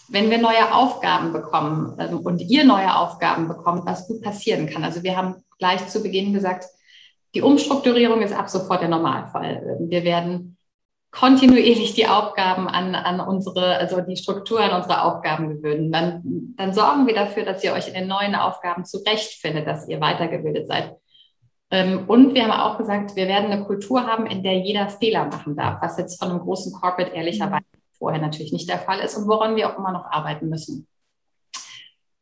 [0.08, 4.84] Wenn wir neue Aufgaben bekommen ähm, und ihr neue Aufgaben bekommt, was gut passieren kann.
[4.84, 6.64] Also wir haben gleich zu Beginn gesagt,
[7.34, 9.76] die Umstrukturierung ist ab sofort der Normalfall.
[9.80, 10.56] Wir werden
[11.10, 15.90] kontinuierlich die Aufgaben an, an unsere, also die Struktur an unsere Aufgaben gewöhnen.
[15.90, 20.00] Dann, dann sorgen wir dafür, dass ihr euch in den neuen Aufgaben zurechtfindet, dass ihr
[20.00, 20.94] weitergebildet seid.
[21.72, 25.26] Ähm, und wir haben auch gesagt, wir werden eine Kultur haben, in der jeder Fehler
[25.26, 27.64] machen darf, was jetzt von einem großen Corporate ehrlicherweise
[27.98, 30.86] vorher natürlich nicht der Fall ist und woran wir auch immer noch arbeiten müssen.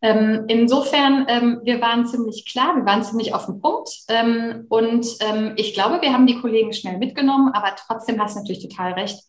[0.01, 3.91] Ähm, insofern, ähm, wir waren ziemlich klar, wir waren ziemlich auf dem Punkt.
[4.09, 8.41] Ähm, und ähm, ich glaube, wir haben die Kollegen schnell mitgenommen, aber trotzdem hast du
[8.41, 9.21] natürlich total recht.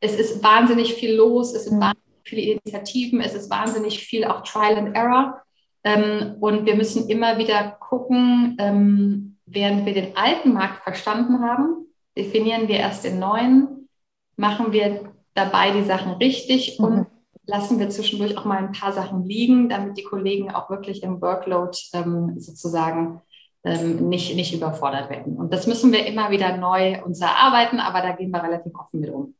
[0.00, 1.82] Es ist wahnsinnig viel los, es sind mhm.
[1.82, 5.42] wahnsinnig viele Initiativen, es ist wahnsinnig viel auch Trial and Error.
[5.84, 11.86] Ähm, und wir müssen immer wieder gucken, ähm, während wir den alten Markt verstanden haben,
[12.16, 13.88] definieren wir erst den neuen,
[14.36, 16.84] machen wir dabei die Sachen richtig mhm.
[16.84, 17.06] und
[17.50, 21.20] lassen wir zwischendurch auch mal ein paar Sachen liegen, damit die Kollegen auch wirklich im
[21.20, 23.20] Workload ähm, sozusagen
[23.64, 25.36] ähm, nicht, nicht überfordert werden.
[25.36, 29.00] Und das müssen wir immer wieder neu uns erarbeiten, aber da gehen wir relativ offen
[29.00, 29.34] mit um.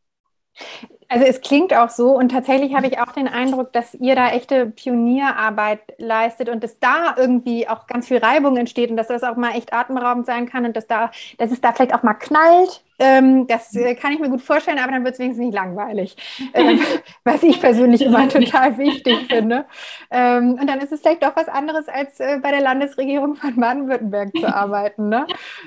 [1.10, 4.28] Also es klingt auch so und tatsächlich habe ich auch den Eindruck, dass ihr da
[4.28, 9.24] echte Pionierarbeit leistet und dass da irgendwie auch ganz viel Reibung entsteht und dass das
[9.24, 12.14] auch mal echt atemberaubend sein kann und dass da, dass es da vielleicht auch mal
[12.14, 12.84] knallt.
[13.00, 16.16] Ähm, das äh, kann ich mir gut vorstellen, aber dann wird es wenigstens nicht langweilig,
[16.52, 16.76] äh,
[17.24, 19.64] was ich persönlich immer total wichtig finde.
[20.12, 23.56] Ähm, und dann ist es vielleicht doch was anderes, als äh, bei der Landesregierung von
[23.56, 25.08] Baden-Württemberg zu arbeiten.
[25.08, 25.26] Ne?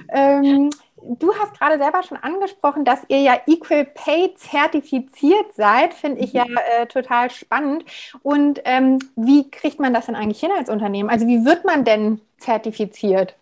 [0.09, 0.69] Ähm,
[1.19, 5.93] du hast gerade selber schon angesprochen, dass ihr ja Equal Pay zertifiziert seid.
[5.93, 6.57] Finde ich ja mhm.
[6.57, 7.85] äh, total spannend.
[8.21, 11.09] Und ähm, wie kriegt man das denn eigentlich hin als Unternehmen?
[11.09, 13.35] Also wie wird man denn zertifiziert?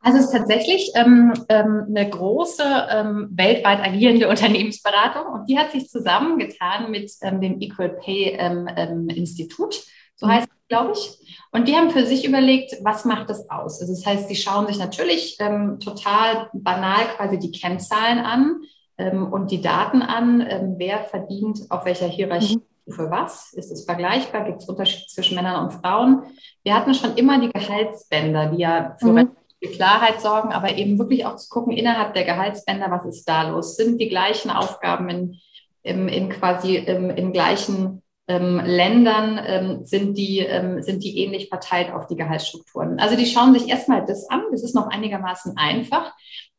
[0.00, 5.72] Also es ist tatsächlich ähm, ähm, eine große ähm, weltweit agierende Unternehmensberatung und die hat
[5.72, 9.74] sich zusammengetan mit ähm, dem Equal Pay ähm, ähm, Institut,
[10.14, 10.30] so mhm.
[10.30, 11.18] heißt es, glaube ich.
[11.50, 13.80] Und die haben für sich überlegt, was macht das aus?
[13.80, 18.60] Also das heißt, die schauen sich natürlich ähm, total banal quasi die Kennzahlen an
[18.98, 22.92] ähm, und die Daten an, ähm, wer verdient auf welcher Hierarchie mhm.
[22.92, 23.52] für was.
[23.54, 24.44] Ist es vergleichbar?
[24.44, 26.24] Gibt es Unterschiede zwischen Männern und Frauen?
[26.62, 29.30] Wir hatten schon immer die Gehaltsbänder, die ja für mhm.
[29.60, 33.76] Klarheit sorgen, aber eben wirklich auch zu gucken, innerhalb der Gehaltsbänder, was ist da los?
[33.76, 35.36] Sind die gleichen Aufgaben in,
[35.82, 41.48] in, in quasi in, in gleichen ähm, Ländern ähm, sind, die, ähm, sind die ähnlich
[41.48, 43.00] verteilt auf die Gehaltsstrukturen.
[43.00, 46.12] Also die schauen sich erstmal das an, das ist noch einigermaßen einfach,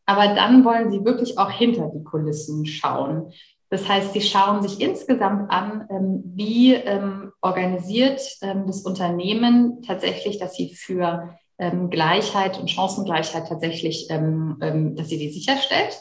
[0.08, 3.32] aber dann wollen sie wirklich auch hinter die Kulissen schauen.
[3.70, 10.40] Das heißt, sie schauen sich insgesamt an, ähm, wie ähm, organisiert ähm, das Unternehmen tatsächlich,
[10.40, 11.36] dass sie für
[11.90, 16.00] Gleichheit und Chancengleichheit tatsächlich, dass sie die sicherstellt.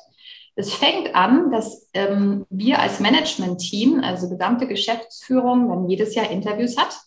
[0.59, 6.77] Es fängt an, dass ähm, wir als Management-Team, also gesamte Geschäftsführung, dann jedes Jahr Interviews
[6.77, 6.99] hat.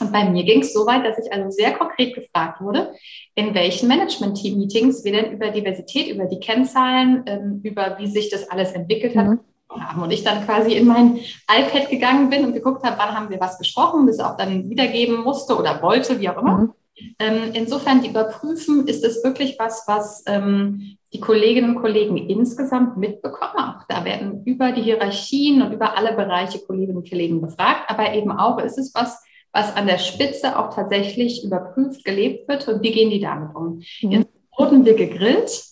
[0.00, 2.92] Und bei mir ging es so weit, dass ich also sehr konkret gefragt wurde,
[3.36, 8.50] in welchen Management-Team-Meetings wir denn über Diversität, über die Kennzahlen, ähm, über wie sich das
[8.50, 9.40] alles entwickelt hat, mhm.
[9.70, 10.02] haben.
[10.02, 13.38] Und ich dann quasi in mein iPad gegangen bin und geguckt habe, wann haben wir
[13.38, 16.58] was gesprochen, das auch dann wiedergeben musste oder wollte, wie auch immer.
[16.58, 16.72] Mhm.
[17.20, 22.96] Ähm, insofern, die überprüfen, ist es wirklich was, was ähm, die Kolleginnen und Kollegen insgesamt
[22.96, 23.56] mitbekommen.
[23.56, 28.14] Auch da werden über die Hierarchien und über alle Bereiche Kolleginnen und Kollegen befragt, aber
[28.14, 29.22] eben auch ist es was,
[29.52, 33.82] was an der Spitze auch tatsächlich überprüft, gelebt wird und wie gehen die damit um.
[34.00, 34.10] Mhm.
[34.10, 35.64] Jetzt wurden wir gegrillt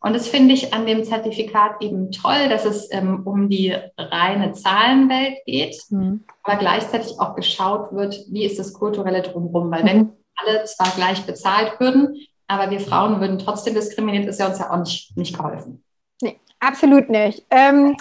[0.00, 4.52] und das finde ich an dem Zertifikat eben toll, dass es ähm, um die reine
[4.52, 6.24] Zahlenwelt geht, mhm.
[6.42, 9.86] aber gleichzeitig auch geschaut wird, wie ist das kulturelle drumherum, weil mhm.
[9.86, 12.16] wenn alle zwar gleich bezahlt würden,
[12.48, 15.84] aber wir Frauen würden trotzdem diskriminiert, ist ja uns ja auch nicht, nicht geholfen.
[16.22, 17.44] Nee, absolut nicht.
[17.50, 17.96] Ähm,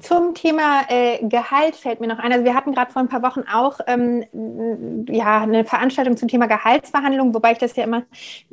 [0.00, 2.32] zum Thema äh, Gehalt fällt mir noch ein.
[2.32, 4.24] Also wir hatten gerade vor ein paar Wochen auch ähm,
[5.08, 8.02] ja, eine Veranstaltung zum Thema Gehaltsverhandlungen, wobei ich das ja immer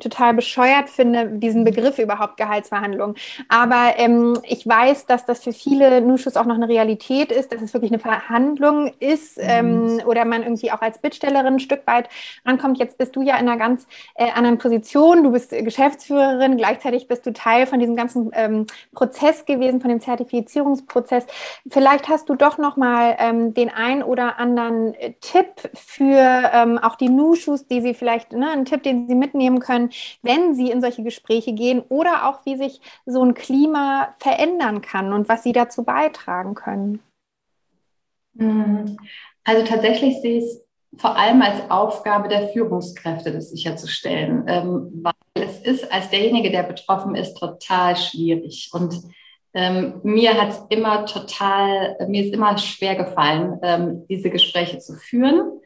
[0.00, 3.16] total bescheuert finde, diesen Begriff überhaupt Gehaltsverhandlungen.
[3.48, 7.62] Aber ähm, ich weiß, dass das für viele Nuschus auch noch eine Realität ist, dass
[7.62, 10.00] es wirklich eine Verhandlung ist ähm, mhm.
[10.06, 12.08] oder man irgendwie auch als Bittstellerin ein Stück weit
[12.44, 12.78] rankommt.
[12.78, 15.22] Jetzt bist du ja in einer ganz äh, anderen Position.
[15.22, 20.00] Du bist Geschäftsführerin, gleichzeitig bist du Teil von diesem ganzen ähm, Prozess gewesen, von dem
[20.00, 21.30] Zertifizierungsprozess heißt,
[21.68, 26.78] vielleicht hast du doch noch mal ähm, den ein oder anderen äh, Tipp für ähm,
[26.78, 29.90] auch die Nushus, die sie vielleicht, ne, einen Tipp, den sie mitnehmen können,
[30.22, 35.12] wenn sie in solche Gespräche gehen oder auch wie sich so ein Klima verändern kann
[35.12, 37.00] und was sie dazu beitragen können.
[38.34, 38.96] Mhm.
[39.44, 40.64] Also tatsächlich sehe ich es
[40.96, 46.64] vor allem als Aufgabe der Führungskräfte, das sicherzustellen, ähm, weil es ist als derjenige, der
[46.64, 48.70] betroffen ist, total schwierig.
[48.72, 49.00] Und
[49.52, 55.60] ähm, mir hat immer total, mir ist immer schwer gefallen, ähm, diese Gespräche zu führen,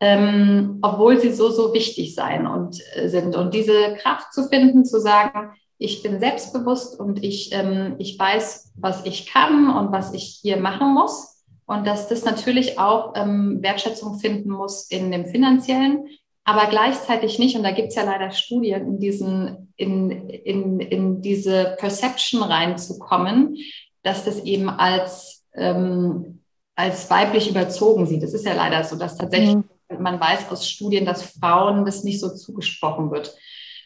[0.00, 3.36] ähm, obwohl sie so, so wichtig sein und äh, sind.
[3.36, 8.72] Und diese Kraft zu finden, zu sagen, ich bin selbstbewusst und ich, ähm, ich weiß,
[8.76, 11.42] was ich kann und was ich hier machen muss.
[11.66, 16.06] Und dass das natürlich auch ähm, Wertschätzung finden muss in dem finanziellen,
[16.44, 21.22] aber gleichzeitig nicht, und da gibt es ja leider Studien, in, diesen, in, in, in
[21.22, 23.56] diese Perception reinzukommen,
[24.02, 26.40] dass das eben als, ähm,
[26.76, 28.22] als weiblich überzogen sieht.
[28.22, 29.64] Das ist ja leider so, dass tatsächlich mhm.
[29.98, 33.34] man weiß aus Studien, dass Frauen das nicht so zugesprochen wird.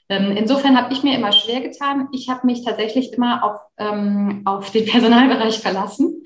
[0.09, 2.09] Ähm, insofern habe ich mir immer schwer getan.
[2.12, 6.24] Ich habe mich tatsächlich immer auf, ähm, auf den Personalbereich verlassen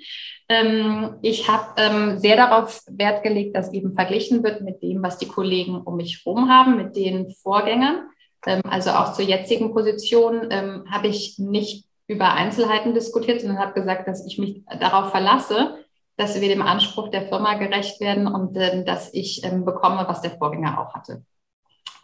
[1.23, 5.29] ich habe ähm, sehr darauf Wert gelegt, dass eben verglichen wird mit dem, was die
[5.29, 8.09] Kollegen um mich herum haben, mit den Vorgängern.
[8.47, 13.73] Ähm, also auch zur jetzigen Position ähm, habe ich nicht über Einzelheiten diskutiert, sondern habe
[13.73, 15.79] gesagt, dass ich mich darauf verlasse,
[16.17, 20.21] dass wir dem Anspruch der Firma gerecht werden und ähm, dass ich ähm, bekomme, was
[20.21, 21.25] der Vorgänger auch hatte.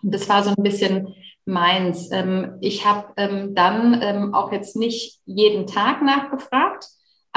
[0.03, 2.11] Und das war so ein bisschen meins.
[2.61, 6.87] ich habe dann auch jetzt nicht jeden Tag nachgefragt,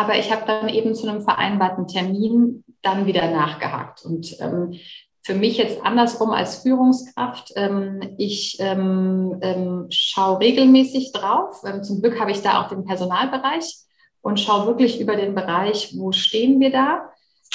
[0.01, 4.03] aber ich habe dann eben zu einem vereinbarten Termin dann wieder nachgehakt.
[4.03, 4.73] Und ähm,
[5.21, 11.61] für mich jetzt andersrum als Führungskraft, ähm, ich ähm, ähm, schaue regelmäßig drauf.
[11.63, 13.75] Ähm, zum Glück habe ich da auch den Personalbereich
[14.21, 17.09] und schaue wirklich über den Bereich, wo stehen wir da.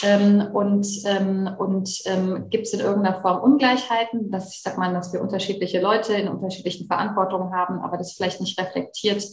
[0.04, 1.88] Ähm, und ähm, und
[2.50, 6.28] gibt es in irgendeiner Form Ungleichheiten, dass ich sag mal, dass wir unterschiedliche Leute in
[6.28, 9.24] unterschiedlichen Verantwortungen haben, aber das vielleicht nicht reflektiert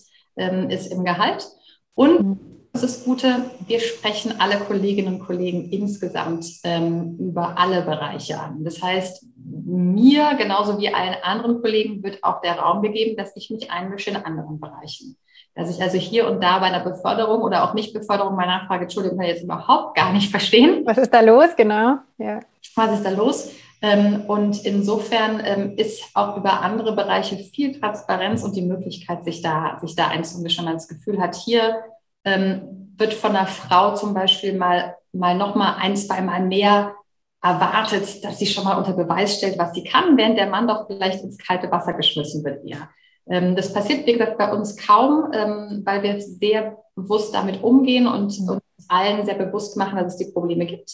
[0.69, 1.47] ist im Gehalt.
[1.93, 8.39] Und ist das Gute, wir sprechen alle Kolleginnen und Kollegen insgesamt ähm, über alle Bereiche
[8.39, 8.63] an.
[8.63, 13.51] Das heißt, mir genauso wie allen anderen Kollegen wird auch der Raum gegeben, dass ich
[13.51, 15.15] mich einmische in anderen Bereichen.
[15.53, 19.19] Dass ich also hier und da bei einer Beförderung oder auch Nicht-Beförderung meine Nachfrage, Entschuldigung,
[19.19, 20.81] kann ich jetzt überhaupt gar nicht verstehen.
[20.85, 21.97] Was ist da los, genau?
[22.17, 22.39] Ja.
[22.75, 23.51] Was ist da los?
[23.83, 29.43] Ähm, und insofern ähm, ist auch über andere Bereiche viel Transparenz und die Möglichkeit, sich
[29.43, 31.83] da, sich da einzumischen, wenn man das Gefühl hat, hier
[32.25, 36.95] ähm, wird von einer Frau zum Beispiel mal, mal noch mal ein, zwei Mal mehr
[37.41, 40.87] erwartet, dass sie schon mal unter Beweis stellt, was sie kann, während der Mann doch
[40.87, 42.89] vielleicht ins kalte Wasser geschmissen wird eher.
[43.27, 48.07] Ähm, das passiert, wie gesagt, bei uns kaum, ähm, weil wir sehr bewusst damit umgehen
[48.07, 50.91] und uns allen sehr bewusst machen, dass es die Probleme gibt.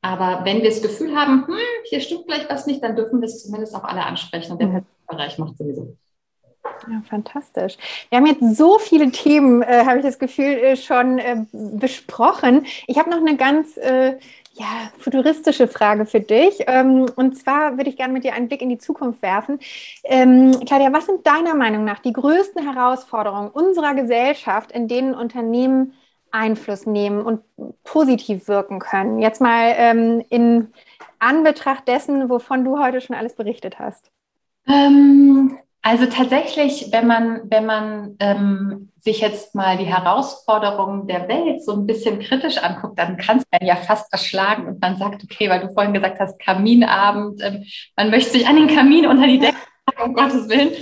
[0.00, 3.26] Aber wenn wir das Gefühl haben, hm, hier stimmt vielleicht was nicht, dann dürfen wir
[3.26, 4.86] es zumindest auch alle ansprechen und der mhm.
[5.08, 5.96] Bereich macht sowieso.
[6.86, 7.76] Ja, fantastisch.
[8.08, 12.66] Wir haben jetzt so viele Themen, äh, habe ich das Gefühl, äh, schon äh, besprochen.
[12.86, 14.18] Ich habe noch eine ganz äh,
[14.58, 16.64] ja, futuristische Frage für dich.
[16.66, 19.58] Ähm, und zwar würde ich gerne mit dir einen Blick in die Zukunft werfen.
[20.04, 25.94] Ähm, Claudia, was sind deiner Meinung nach die größten Herausforderungen unserer Gesellschaft, in denen Unternehmen
[26.30, 27.42] Einfluss nehmen und
[27.84, 29.20] positiv wirken können?
[29.20, 30.72] Jetzt mal ähm, in
[31.18, 34.10] Anbetracht dessen, wovon du heute schon alles berichtet hast.
[34.66, 41.64] Ähm, also tatsächlich, wenn man, wenn man ähm, sich jetzt mal die Herausforderungen der Welt
[41.64, 45.22] so ein bisschen kritisch anguckt, dann kann es einen ja fast erschlagen und man sagt,
[45.22, 47.64] okay, weil du vorhin gesagt hast, Kaminabend, ähm,
[47.96, 49.56] man möchte sich an den Kamin unter die Decke,
[50.04, 50.72] um Gottes Willen.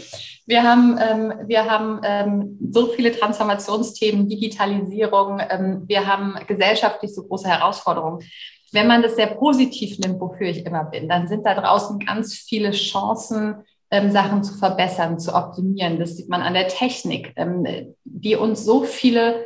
[0.47, 7.25] Wir haben, ähm, wir haben ähm, so viele Transformationsthemen, Digitalisierung, ähm, wir haben gesellschaftlich so
[7.25, 8.25] große Herausforderungen.
[8.73, 12.35] Wenn man das sehr positiv nimmt, wofür ich immer bin, dann sind da draußen ganz
[12.35, 15.99] viele Chancen, ähm, Sachen zu verbessern, zu optimieren.
[15.99, 19.45] Das sieht man an der Technik, ähm, die uns so viele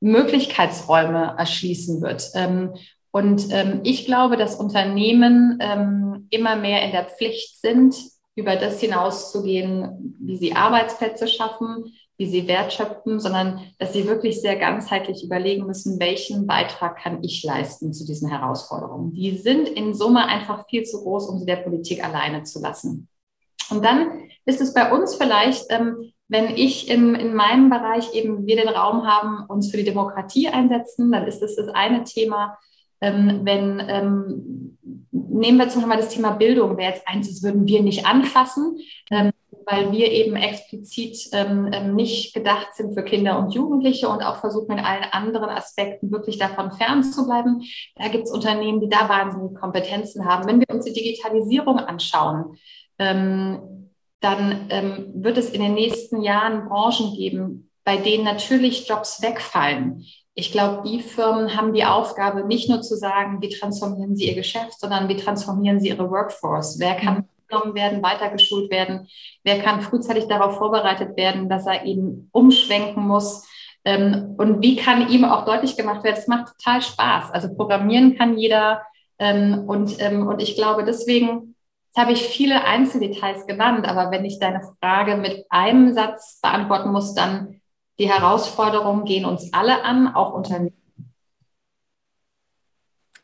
[0.00, 2.30] Möglichkeitsräume erschließen wird.
[2.34, 2.74] Ähm,
[3.10, 7.94] und ähm, ich glaube, dass Unternehmen ähm, immer mehr in der Pflicht sind,
[8.34, 14.56] über das hinauszugehen, wie sie Arbeitsplätze schaffen, wie sie wertschöpfen, sondern dass sie wirklich sehr
[14.56, 19.12] ganzheitlich überlegen müssen, welchen Beitrag kann ich leisten zu diesen Herausforderungen.
[19.12, 23.08] Die sind in Summe einfach viel zu groß, um sie der Politik alleine zu lassen.
[23.72, 28.46] Und dann ist es bei uns vielleicht, ähm, wenn ich im, in meinem Bereich eben
[28.46, 32.58] wir den Raum haben, uns für die Demokratie einsetzen, dann ist das das eine Thema.
[33.00, 34.78] Ähm, wenn, ähm,
[35.10, 38.78] nehmen wir zum Beispiel das Thema Bildung, wäre jetzt eins, das würden wir nicht anfassen,
[39.10, 39.32] ähm,
[39.66, 44.36] weil wir eben explizit ähm, ähm, nicht gedacht sind für Kinder und Jugendliche und auch
[44.36, 47.62] versuchen in allen anderen Aspekten wirklich davon fernzubleiben.
[47.96, 50.48] Da gibt es Unternehmen, die da wahnsinnige Kompetenzen haben.
[50.48, 52.56] Wenn wir uns die Digitalisierung anschauen,
[52.98, 53.90] ähm,
[54.20, 60.04] dann ähm, wird es in den nächsten Jahren Branchen geben, bei denen natürlich Jobs wegfallen.
[60.34, 64.34] Ich glaube, die Firmen haben die Aufgabe, nicht nur zu sagen, wie transformieren sie ihr
[64.34, 66.78] Geschäft, sondern wie transformieren sie ihre Workforce.
[66.78, 69.08] Wer kann genommen werden, weitergeschult werden?
[69.44, 73.46] Wer kann frühzeitig darauf vorbereitet werden, dass er eben umschwenken muss?
[73.84, 77.30] Ähm, und wie kann ihm auch deutlich gemacht werden, es macht total Spaß.
[77.32, 78.82] Also programmieren kann jeder.
[79.18, 81.51] Ähm, und, ähm, und ich glaube, deswegen
[81.94, 86.90] Jetzt habe ich viele Einzeldetails genannt, aber wenn ich deine Frage mit einem Satz beantworten
[86.90, 87.60] muss, dann
[87.98, 90.74] die Herausforderungen gehen uns alle an, auch Unternehmen.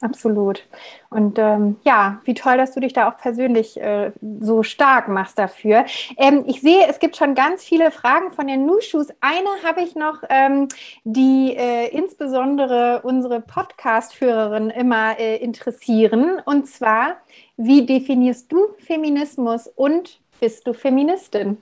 [0.01, 0.65] Absolut.
[1.11, 5.39] Und ähm, ja, wie toll, dass du dich da auch persönlich äh, so stark machst
[5.39, 5.87] dafür.
[6.17, 9.09] Ähm, ich sehe, es gibt schon ganz viele Fragen von den Nushus.
[9.21, 10.69] Eine habe ich noch, ähm,
[11.03, 16.41] die äh, insbesondere unsere Podcast-Hörerin immer äh, interessieren.
[16.45, 17.17] Und zwar,
[17.59, 21.59] wie definierst du Feminismus und bist du Feministin?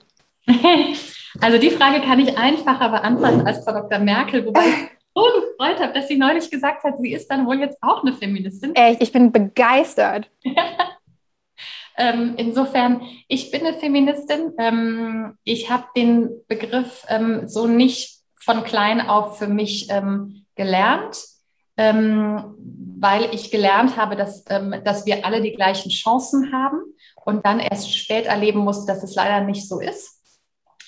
[1.39, 3.99] Also die Frage kann ich einfacher beantworten als Frau Dr.
[3.99, 4.75] Merkel, wobei ich
[5.15, 8.13] so gefreut habe, dass sie neulich gesagt hat, sie ist dann wohl jetzt auch eine
[8.13, 8.73] Feministin.
[8.73, 10.31] Echt, ich bin begeistert.
[11.97, 14.53] ähm, insofern, ich bin eine Feministin.
[14.57, 21.23] Ähm, ich habe den Begriff ähm, so nicht von klein auf für mich ähm, gelernt,
[21.77, 22.55] ähm,
[22.99, 26.79] weil ich gelernt habe, dass, ähm, dass wir alle die gleichen Chancen haben
[27.23, 30.17] und dann erst spät erleben muss, dass es leider nicht so ist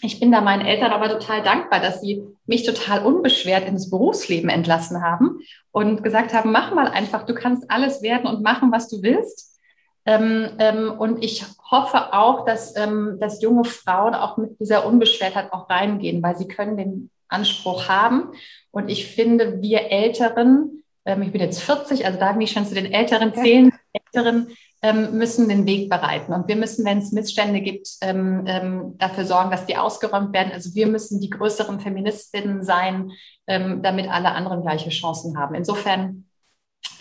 [0.02, 4.50] ich bin da meinen Eltern aber total dankbar, dass sie mich total unbeschwert ins Berufsleben
[4.50, 5.40] entlassen haben
[5.72, 9.60] und gesagt haben, mach mal einfach, du kannst alles werden und machen, was du willst.
[10.06, 15.52] Ähm, ähm, und ich hoffe auch, dass, ähm, dass junge Frauen auch mit dieser Unbeschwertheit
[15.52, 18.32] auch reingehen, weil sie können den Anspruch haben.
[18.72, 20.79] Und ich finde, wir Älteren,
[21.10, 24.02] ähm, ich bin jetzt 40, also darf ich schon zu den Älteren zählen, ja.
[24.14, 24.48] Älteren,
[24.82, 26.34] ähm, müssen den Weg bereiten.
[26.34, 30.54] Und wir müssen, wenn es Missstände gibt, ähm, ähm, dafür sorgen, dass die ausgeräumt werden.
[30.54, 33.12] Also wir müssen die größeren Feministinnen sein,
[33.48, 35.56] ähm, damit alle anderen gleiche Chancen haben.
[35.56, 36.26] Insofern,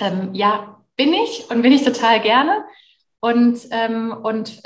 [0.01, 2.65] ähm, ja, bin ich und bin ich total gerne
[3.21, 4.61] und, ähm, und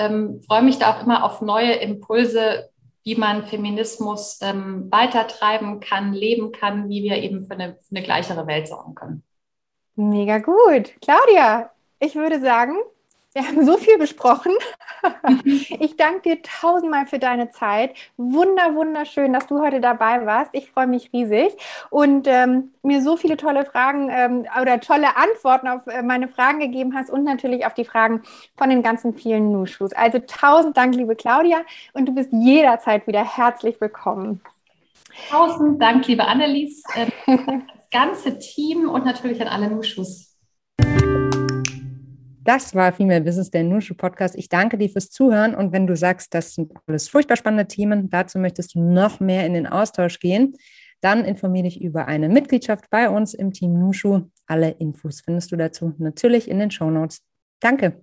[0.47, 2.70] freue mich da auch immer auf neue Impulse,
[3.05, 8.47] wie man Feminismus weitertreiben kann, leben kann, wie wir eben für eine, für eine gleichere
[8.47, 9.24] Welt sorgen können.
[9.95, 10.93] Mega gut.
[11.01, 11.70] Claudia,
[12.01, 12.76] ich würde sagen,
[13.34, 14.53] wir haben so viel besprochen.
[15.80, 17.97] Ich danke dir tausendmal für deine Zeit.
[18.16, 20.51] Wunder, wunderschön, dass du heute dabei warst.
[20.53, 21.57] Ich freue mich riesig
[21.90, 26.61] und ähm, mir so viele tolle Fragen ähm, oder tolle Antworten auf äh, meine Fragen
[26.61, 28.22] gegeben hast und natürlich auf die Fragen
[28.57, 29.93] von den ganzen vielen Nushus.
[29.93, 31.62] Also tausend Dank, liebe Claudia,
[31.95, 34.40] und du bist jederzeit wieder herzlich willkommen.
[35.30, 36.84] Tausend Dank, liebe Annelies,
[37.93, 40.36] ganze Team und natürlich an alle Nushus.
[42.45, 44.34] Das war Female Business, der Nushu Podcast.
[44.36, 45.55] Ich danke dir fürs Zuhören.
[45.55, 49.47] Und wenn du sagst, das sind alles furchtbar spannende Themen, dazu möchtest du noch mehr
[49.47, 50.57] in den Austausch gehen,
[51.01, 54.22] dann informiere dich über eine Mitgliedschaft bei uns im Team Nushu.
[54.47, 57.22] Alle Infos findest du dazu natürlich in den Show Notes.
[57.61, 58.03] Danke.